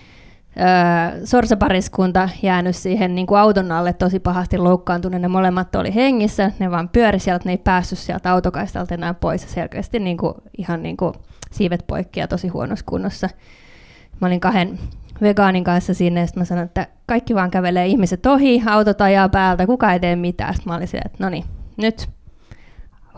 öö, 0.59 1.25
sorsapariskunta 1.25 2.29
jäänyt 2.41 2.75
siihen 2.75 3.15
niin 3.15 3.27
kuin 3.27 3.39
auton 3.39 3.71
alle 3.71 3.93
tosi 3.93 4.19
pahasti 4.19 4.57
loukkaantuneet. 4.57 5.21
Ne 5.21 5.27
molemmat 5.27 5.75
oli 5.75 5.95
hengissä, 5.95 6.51
ne 6.59 6.71
vaan 6.71 6.89
pyöri 6.89 7.19
sieltä, 7.19 7.45
ne 7.45 7.51
ei 7.51 7.57
päässyt 7.57 7.99
sieltä 7.99 8.31
autokaistalta 8.31 8.93
enää 8.93 9.13
pois. 9.13 9.43
Ja 9.43 9.49
selkeästi 9.49 9.99
niin 9.99 10.17
kuin, 10.17 10.33
ihan 10.57 10.83
niin 10.83 10.97
kuin 10.97 11.13
siivet 11.51 11.83
poikki 11.87 12.19
ja 12.19 12.27
tosi 12.27 12.47
huonossa 12.47 12.85
kunnossa. 12.85 13.29
Mä 14.21 14.27
olin 14.27 14.39
kahden 14.39 14.79
vegaanin 15.21 15.63
kanssa 15.63 15.93
sinne, 15.93 16.21
ja 16.21 16.27
mä 16.35 16.45
sanoin, 16.45 16.65
että 16.65 16.87
kaikki 17.05 17.35
vaan 17.35 17.51
kävelee 17.51 17.87
ihmiset 17.87 18.25
ohi, 18.25 18.63
autot 18.65 19.01
ajaa 19.01 19.29
päältä, 19.29 19.65
kuka 19.65 19.93
ei 19.93 19.99
tee 19.99 20.15
mitään. 20.15 20.53
Sitten 20.53 20.71
mä 20.71 20.77
olin 20.77 20.87
silleen, 20.87 21.11
että 21.11 21.23
no 21.23 21.29
niin, 21.29 21.43
nyt 21.77 22.09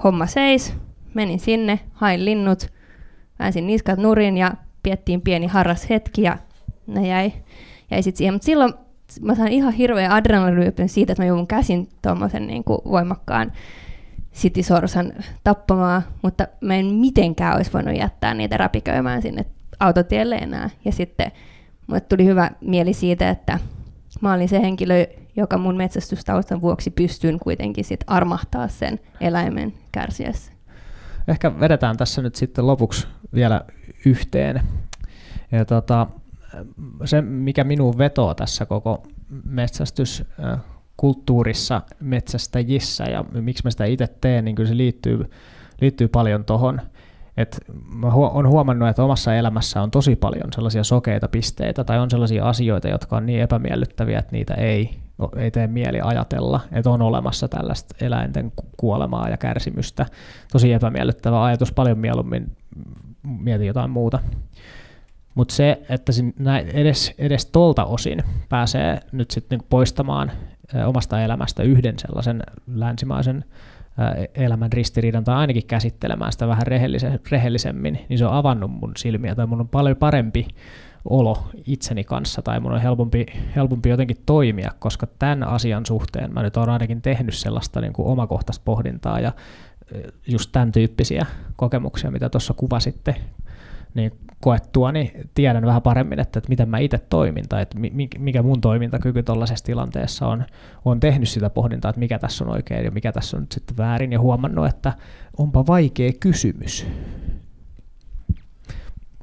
homma 0.03 0.25
seis, 0.25 0.73
menin 1.13 1.39
sinne, 1.39 1.79
hain 1.93 2.25
linnut, 2.25 2.67
väänsin 3.39 3.67
niskat 3.67 3.99
nurin 3.99 4.37
ja 4.37 4.53
piettiin 4.83 5.21
pieni 5.21 5.47
harras 5.47 5.89
hetki 5.89 6.21
ja 6.21 6.37
ne 6.87 7.07
jäi, 7.07 7.31
jäi 7.91 8.03
sit 8.03 8.15
siihen. 8.15 8.33
Mutta 8.33 8.45
silloin 8.45 8.73
mä 9.21 9.35
sain 9.35 9.51
ihan 9.51 9.73
hirveä 9.73 10.15
adrenaliiniryöpyn 10.15 10.89
siitä, 10.89 11.13
että 11.13 11.23
mä 11.23 11.27
joudun 11.27 11.47
käsin 11.47 11.89
tuommoisen 12.01 12.47
niin 12.47 12.63
voimakkaan 12.67 13.51
sitisorsan 14.31 15.13
tappamaan, 15.43 16.01
mutta 16.21 16.47
mä 16.61 16.75
en 16.75 16.85
mitenkään 16.85 17.55
olisi 17.55 17.73
voinut 17.73 17.97
jättää 17.97 18.33
niitä 18.33 18.57
räpiköimään 18.57 19.21
sinne 19.21 19.45
autotielle 19.79 20.35
enää. 20.35 20.69
Ja 20.85 20.91
sitten 20.91 21.31
mulle 21.87 22.01
tuli 22.01 22.25
hyvä 22.25 22.51
mieli 22.61 22.93
siitä, 22.93 23.29
että 23.29 23.59
mä 24.21 24.33
olin 24.33 24.49
se 24.49 24.61
henkilö, 24.61 25.05
joka 25.35 25.57
mun 25.57 25.77
metsästystaustan 25.77 26.61
vuoksi 26.61 26.91
pystyn 26.91 27.39
kuitenkin 27.39 27.85
sit 27.85 28.03
armahtaa 28.07 28.67
sen 28.67 28.99
eläimen 29.19 29.73
kärsiessä. 29.91 30.51
Ehkä 31.27 31.59
vedetään 31.59 31.97
tässä 31.97 32.21
nyt 32.21 32.35
sitten 32.35 32.67
lopuksi 32.67 33.07
vielä 33.33 33.61
yhteen. 34.05 34.61
Ja 35.51 35.65
tota, 35.65 36.07
se, 37.05 37.21
mikä 37.21 37.63
minun 37.63 37.97
vetoo 37.97 38.33
tässä 38.33 38.65
koko 38.65 39.07
metsästyskulttuurissa, 39.45 41.81
metsästäjissä 41.99 43.03
ja 43.03 43.25
miksi 43.33 43.63
mä 43.63 43.71
sitä 43.71 43.85
itse 43.85 44.07
teen, 44.21 44.45
niin 44.45 44.55
kyllä 44.55 44.69
se 44.69 44.77
liittyy, 44.77 45.29
liittyy 45.81 46.07
paljon 46.07 46.45
tuohon. 46.45 46.81
Et 47.37 47.59
mä 47.93 48.07
olen 48.07 48.47
huomannut, 48.47 48.89
että 48.89 49.03
omassa 49.03 49.35
elämässä 49.35 49.81
on 49.81 49.91
tosi 49.91 50.15
paljon 50.15 50.53
sellaisia 50.53 50.83
sokeita 50.83 51.27
pisteitä 51.27 51.83
tai 51.83 51.99
on 51.99 52.09
sellaisia 52.09 52.45
asioita, 52.45 52.87
jotka 52.87 53.17
on 53.17 53.25
niin 53.25 53.41
epämiellyttäviä, 53.41 54.19
että 54.19 54.31
niitä 54.31 54.53
ei, 54.53 54.99
ei 55.35 55.51
tee 55.51 55.67
mieli 55.67 56.01
ajatella, 56.03 56.59
että 56.71 56.89
on 56.89 57.01
olemassa 57.01 57.47
tällaista 57.47 57.95
eläinten 58.01 58.51
kuolemaa 58.77 59.29
ja 59.29 59.37
kärsimystä. 59.37 60.05
Tosi 60.51 60.73
epämiellyttävä 60.73 61.43
ajatus, 61.43 61.71
paljon 61.71 61.99
mieluummin 61.99 62.57
mietin 63.23 63.67
jotain 63.67 63.89
muuta. 63.89 64.19
Mutta 65.35 65.55
se, 65.55 65.81
että 65.89 66.11
edes, 66.73 67.13
edes 67.17 67.45
tolta 67.45 67.85
osin 67.85 68.23
pääsee 68.49 68.99
nyt 69.11 69.31
sitten 69.31 69.57
niinku 69.57 69.67
poistamaan 69.69 70.31
omasta 70.85 71.21
elämästä 71.21 71.63
yhden 71.63 71.99
sellaisen 71.99 72.43
länsimaisen 72.67 73.45
elämän 74.35 74.73
ristiriidan 74.73 75.23
tai 75.23 75.35
ainakin 75.35 75.67
käsittelemään 75.67 76.31
sitä 76.31 76.47
vähän 76.47 76.67
rehellisemmin, 77.31 77.99
niin 78.09 78.17
se 78.17 78.25
on 78.25 78.33
avannut 78.33 78.71
mun 78.71 78.91
silmiä 78.97 79.35
tai 79.35 79.47
mun 79.47 79.59
on 79.59 79.69
paljon 79.69 79.97
parempi 79.97 80.47
olo 81.05 81.49
itseni 81.65 82.03
kanssa 82.03 82.41
tai 82.41 82.59
mun 82.59 82.71
on 82.71 82.81
helpompi, 82.81 83.25
helpompi 83.55 83.89
jotenkin 83.89 84.17
toimia, 84.25 84.71
koska 84.79 85.07
tämän 85.19 85.43
asian 85.43 85.85
suhteen 85.85 86.33
mä 86.33 86.43
nyt 86.43 86.57
olen 86.57 86.69
ainakin 86.69 87.01
tehnyt 87.01 87.35
sellaista 87.35 87.81
niin 87.81 87.93
kuin 87.93 88.07
omakohtaista 88.07 88.61
pohdintaa 88.65 89.19
ja 89.19 89.31
just 90.27 90.49
tämän 90.51 90.71
tyyppisiä 90.71 91.25
kokemuksia, 91.55 92.11
mitä 92.11 92.29
tuossa 92.29 92.53
kuvasitte, 92.53 93.15
niin 93.93 94.11
koettua, 94.41 94.91
niin 94.91 95.11
tiedän 95.35 95.65
vähän 95.65 95.81
paremmin, 95.81 96.19
että, 96.19 96.39
että 96.39 96.49
miten 96.49 96.69
mä 96.69 96.77
itse 96.77 96.97
toimin 96.97 97.49
tai 97.49 97.61
että 97.61 97.77
mikä 98.19 98.43
mun 98.43 98.61
toimintakyky 98.61 99.23
tuollaisessa 99.23 99.65
tilanteessa 99.65 100.27
on. 100.27 100.45
on 100.85 100.99
tehnyt 100.99 101.29
sitä 101.29 101.49
pohdintaa, 101.49 101.89
että 101.89 101.99
mikä 101.99 102.19
tässä 102.19 102.43
on 102.43 102.49
oikein 102.49 102.85
ja 102.85 102.91
mikä 102.91 103.11
tässä 103.11 103.37
on 103.37 103.43
nyt 103.43 103.51
sitten 103.51 103.77
väärin 103.77 104.11
ja 104.11 104.19
huomannut, 104.19 104.67
että 104.67 104.93
onpa 105.37 105.67
vaikea 105.67 106.11
kysymys. 106.19 106.87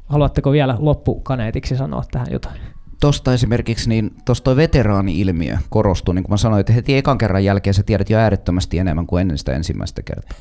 Haluatteko 0.05 0.53
vielä 0.53 0.77
loppukaneetiksi 0.79 1.77
sanoa 1.77 2.03
tähän 2.11 2.29
jotain? 2.31 2.61
Tuosta 3.01 3.35
esimerkiksi, 3.35 3.89
niin 3.89 4.11
tuosta 4.25 4.45
toi 4.45 4.57
veteraani-ilmiö 4.57 5.59
korostuu, 5.71 6.15
niin 6.15 6.23
kuin 6.23 6.33
mä 6.33 6.37
sanoin, 6.37 6.61
että 6.61 6.73
heti 6.73 6.97
ekan 6.97 7.19
kerran 7.19 7.45
jälkeen 7.45 7.75
sä 7.75 7.83
tiedät 7.83 8.11
jo 8.11 8.19
äärettömästi 8.19 8.79
enemmän 8.79 9.07
kuin 9.07 9.21
ennen 9.21 9.39
sitä 9.39 9.53
ensimmäistä 9.53 10.03
kertaa. 10.03 10.39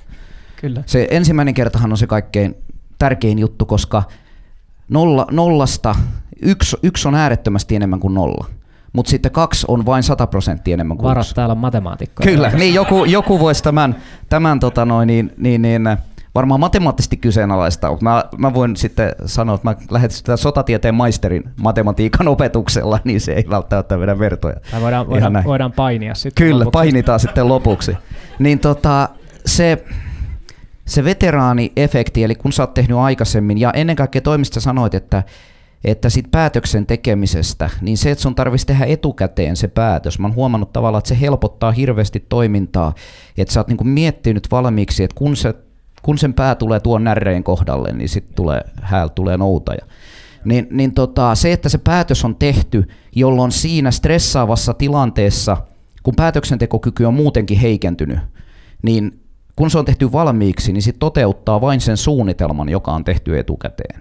Kyllä. 0.62 0.84
Se 0.86 1.08
ensimmäinen 1.12 1.54
kertahan 1.54 1.92
on 1.92 1.98
se 1.98 2.08
kaikkein 2.08 2.56
tärkein 3.00 3.40
juttu, 3.40 3.66
koska 3.66 4.04
nolla, 4.90 5.28
nollasta 5.32 5.96
yksi, 6.42 6.78
yksi 6.84 7.08
on 7.08 7.16
äärettömästi 7.16 7.76
enemmän 7.76 8.00
kuin 8.00 8.14
nolla. 8.14 8.46
Mutta 8.94 9.10
sitten 9.10 9.32
kaksi 9.32 9.66
on 9.70 9.86
vain 9.86 10.04
100 10.04 10.28
prosenttia 10.28 10.74
enemmän 10.74 10.98
kuin 10.98 11.08
Varat 11.10 11.26
yksi. 11.26 11.36
täällä 11.36 11.52
on 11.52 11.58
matemaatikko. 11.58 12.24
Kyllä, 12.24 12.50
niin 12.50 12.74
joku, 12.74 13.06
joku 13.06 13.40
voisi 13.40 13.64
tämän, 13.64 13.96
tämän 14.30 14.60
tota 14.60 14.86
noin, 14.86 15.08
niin, 15.08 15.34
niin, 15.38 15.62
niin, 15.62 15.98
varmaan 16.36 16.60
matemaattisesti 16.60 17.18
kyseenalaista, 17.18 17.90
mutta 17.90 18.04
mä, 18.06 18.24
mä 18.38 18.54
voin 18.54 18.76
sitten 18.76 19.16
sanoa, 19.26 19.56
että 19.56 19.68
mä 19.68 19.76
lähetän 19.90 20.18
sitä 20.18 20.38
sotatieteen 20.38 20.96
maisterin 20.96 21.44
matematiikan 21.62 22.28
opetuksella, 22.28 23.00
niin 23.04 23.22
se 23.22 23.32
ei 23.32 23.46
välttämättä 23.50 24.00
vedä 24.00 24.20
vertoja. 24.20 24.56
Tai 24.72 24.82
voidaan, 24.82 25.10
voidaan, 25.10 25.44
voidaan 25.46 25.72
painia 25.72 26.16
sitten 26.16 26.46
Kyllä, 26.46 26.60
lopuksi. 26.60 26.72
painitaan 26.72 27.20
sitten 27.20 27.48
lopuksi. 27.48 27.98
Niin 28.40 28.60
tota, 28.60 29.10
se, 29.46 29.84
se 30.88 31.04
veteraaniefekti, 31.04 32.24
eli 32.24 32.36
kun 32.36 32.54
sä 32.54 32.64
oot 32.64 32.74
tehnyt 32.74 32.98
aikaisemmin, 32.98 33.58
ja 33.58 33.72
ennen 33.72 33.96
kaikkea 33.96 34.22
toimista 34.22 34.60
sanoit, 34.60 34.94
että, 34.94 35.24
että 35.84 36.10
sit 36.10 36.32
päätöksen 36.32 36.86
tekemisestä, 36.86 37.70
niin 37.82 37.98
se, 37.98 38.12
että 38.12 38.22
sun 38.22 38.36
tarvitsisi 38.36 38.68
tehdä 38.68 38.86
etukäteen 38.86 39.56
se 39.56 39.68
päätös, 39.68 40.20
mä 40.20 40.28
oon 40.28 40.36
huomannut 40.36 40.74
tavallaan, 40.74 41.00
että 41.00 41.10
se 41.10 41.22
helpottaa 41.22 41.72
hirveästi 41.72 42.26
toimintaa, 42.30 42.94
että 43.38 43.54
sä 43.54 43.60
oot 43.60 43.68
niinku 43.68 43.84
miettinyt 43.84 44.48
valmiiksi, 44.52 45.04
että 45.04 45.16
kun, 45.16 45.36
se, 45.36 45.54
kun 46.02 46.18
sen 46.18 46.34
pää 46.34 46.56
tulee 46.56 46.80
tuon 46.80 47.04
närreen 47.04 47.44
kohdalle, 47.44 47.92
niin 47.92 48.10
sitten 48.10 48.36
tulee, 48.36 48.62
hääl 48.82 49.08
tulee 49.08 49.38
noutaja. 49.38 49.86
Niin, 50.46 50.68
niin 50.72 50.94
tota, 50.94 51.36
se, 51.36 51.54
että 51.54 51.70
se 51.70 51.78
päätös 51.78 52.26
on 52.26 52.36
tehty, 52.36 52.88
jolloin 53.16 53.52
siinä 53.52 53.92
stressaavassa 53.92 54.74
tilanteessa, 54.74 55.58
kun 56.04 56.16
päätöksentekokyky 56.16 57.06
on 57.06 57.14
muutenkin 57.14 57.60
heikentynyt, 57.60 58.20
niin 58.84 59.20
kun 59.58 59.72
se 59.72 59.78
on 59.78 59.86
tehty 59.86 60.12
valmiiksi, 60.12 60.74
niin 60.74 60.82
se 60.82 60.92
toteuttaa 60.92 61.62
vain 61.62 61.82
sen 61.82 61.98
suunnitelman, 61.98 62.70
joka 62.70 62.92
on 62.92 63.04
tehty 63.04 63.40
etukäteen. 63.40 64.00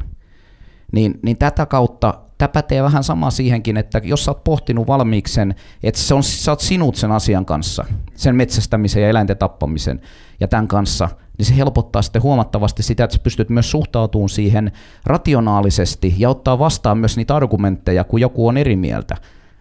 Niin, 0.93 1.21
niin 1.23 1.37
tätä 1.37 1.67
kautta 1.67 2.15
tämä 2.39 2.49
pätee 2.49 2.83
vähän 2.83 3.05
sama 3.05 3.31
siihenkin, 3.31 3.77
että 3.77 4.01
jos 4.05 4.25
sä 4.25 4.31
oot 4.31 4.45
pohtinut 4.45 4.87
valmiiksi 4.87 5.35
sen, 5.35 5.55
että 5.83 6.01
se 6.01 6.15
on, 6.15 6.23
sä 6.23 6.53
oot 6.53 6.61
sinut 6.61 6.97
sen 6.97 7.13
asian 7.13 7.47
kanssa, 7.47 7.85
sen 8.15 8.37
metsästämisen 8.37 9.03
ja 9.03 9.09
eläinten 9.09 9.37
tappamisen 9.37 10.01
ja 10.41 10.49
tämän 10.49 10.69
kanssa, 10.69 11.09
niin 11.39 11.47
se 11.47 11.57
helpottaa 11.57 12.03
sitten 12.03 12.23
huomattavasti 12.23 12.83
sitä, 12.83 13.05
että 13.05 13.17
sä 13.17 13.23
pystyt 13.23 13.51
myös 13.51 13.71
suhtautumaan 13.71 14.29
siihen 14.29 14.73
rationaalisesti 15.07 16.15
ja 16.19 16.31
ottaa 16.31 16.59
vastaan 16.59 16.99
myös 16.99 17.17
niitä 17.17 17.37
argumentteja, 17.37 18.05
kun 18.05 18.21
joku 18.21 18.47
on 18.47 18.57
eri 18.57 18.77
mieltä. 18.77 19.17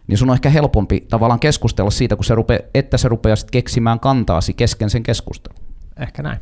Niin 0.07 0.17
sun 0.17 0.29
on 0.29 0.35
ehkä 0.35 0.49
helpompi 0.49 1.05
tavallaan 1.09 1.39
keskustella 1.39 1.91
siitä, 1.91 2.15
kun 2.15 2.25
se 2.25 2.35
rupe, 2.35 2.65
että 2.73 2.97
se 2.97 3.07
rupeaa 3.07 3.35
keksimään 3.51 3.99
kantaasi 3.99 4.53
kesken 4.53 4.89
sen 4.89 5.03
keskustelun. 5.03 5.64
Ehkä 5.97 6.23
näin. 6.23 6.39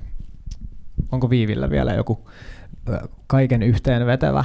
Onko 1.12 1.30
Viivillä 1.30 1.70
vielä 1.70 1.94
joku 1.94 2.30
kaiken 3.28 3.64
yhteen 3.64 4.06
vetävä, 4.06 4.44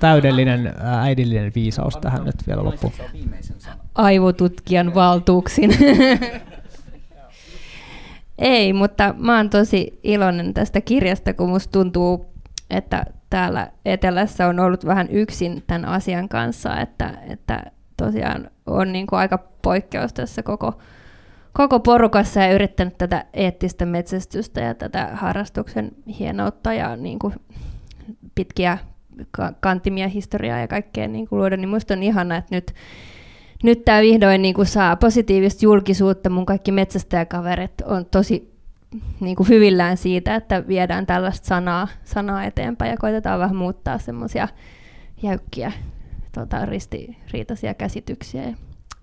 täydellinen 0.00 0.74
äidillinen 0.82 1.52
viisaus 1.54 1.96
tähän 1.96 2.24
nyt 2.24 2.46
vielä 2.46 2.64
loppuun? 2.64 2.92
Aivotutkijan 3.94 4.94
valtuuksin. 4.94 5.70
Ei, 8.38 8.72
mutta 8.72 9.14
mä 9.18 9.36
oon 9.36 9.50
tosi 9.50 10.00
iloinen 10.02 10.54
tästä 10.54 10.80
kirjasta, 10.80 11.34
kun 11.34 11.48
musta 11.48 11.72
tuntuu, 11.72 12.26
että 12.70 13.06
täällä 13.30 13.70
etelässä 13.84 14.46
on 14.46 14.60
ollut 14.60 14.86
vähän 14.86 15.08
yksin 15.10 15.62
tämän 15.66 15.84
asian 15.84 16.28
kanssa, 16.28 16.80
että, 16.80 17.18
että 17.30 17.62
tosiaan 17.96 18.50
on 18.66 18.92
niin 18.92 19.06
kuin 19.06 19.18
aika 19.18 19.38
poikkeus 19.62 20.12
tässä 20.12 20.42
koko, 20.42 20.78
koko 21.54 21.80
porukassa 21.80 22.40
ja 22.40 22.52
yrittänyt 22.52 22.98
tätä 22.98 23.24
eettistä 23.34 23.86
metsästystä 23.86 24.60
ja 24.60 24.74
tätä 24.74 25.10
harrastuksen 25.12 25.92
hienoutta 26.18 26.72
ja 26.72 26.96
niin 26.96 27.18
kuin 27.18 27.34
pitkiä 28.34 28.78
kantimia 29.60 30.08
historiaa 30.08 30.58
ja 30.58 30.68
kaikkea 30.68 31.08
niin 31.08 31.28
kuin 31.28 31.38
luoda, 31.38 31.56
niin 31.56 31.68
musta 31.68 31.94
on 31.94 32.02
ihana, 32.02 32.36
että 32.36 32.54
nyt, 32.54 32.74
nyt 33.62 33.84
tämä 33.84 34.00
vihdoin 34.00 34.42
niin 34.42 34.54
kuin 34.54 34.66
saa 34.66 34.96
positiivista 34.96 35.64
julkisuutta. 35.64 36.30
Mun 36.30 36.46
kaikki 36.46 36.72
metsästäjäkaverit 36.72 37.80
on 37.84 38.06
tosi 38.06 38.54
niin 39.20 39.36
kuin 39.36 39.48
hyvillään 39.48 39.96
siitä, 39.96 40.34
että 40.34 40.68
viedään 40.68 41.06
tällaista 41.06 41.46
sanaa, 41.46 41.88
sanaa 42.04 42.44
eteenpäin 42.44 42.90
ja 42.90 42.96
koitetaan 42.96 43.40
vähän 43.40 43.56
muuttaa 43.56 43.98
semmoisia 43.98 44.48
jäykkiä 45.22 45.72
tota, 46.32 46.66
ristiriitaisia 46.66 47.74
käsityksiä. 47.74 48.54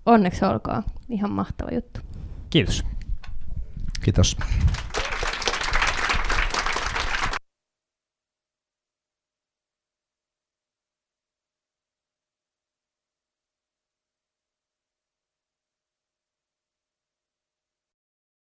Onneksi 0.06 0.44
olkoon 0.44 0.82
ihan 1.08 1.30
mahtava 1.30 1.70
juttu. 1.74 2.00
Kiitos. 2.52 2.84
Kiitos. 4.04 4.36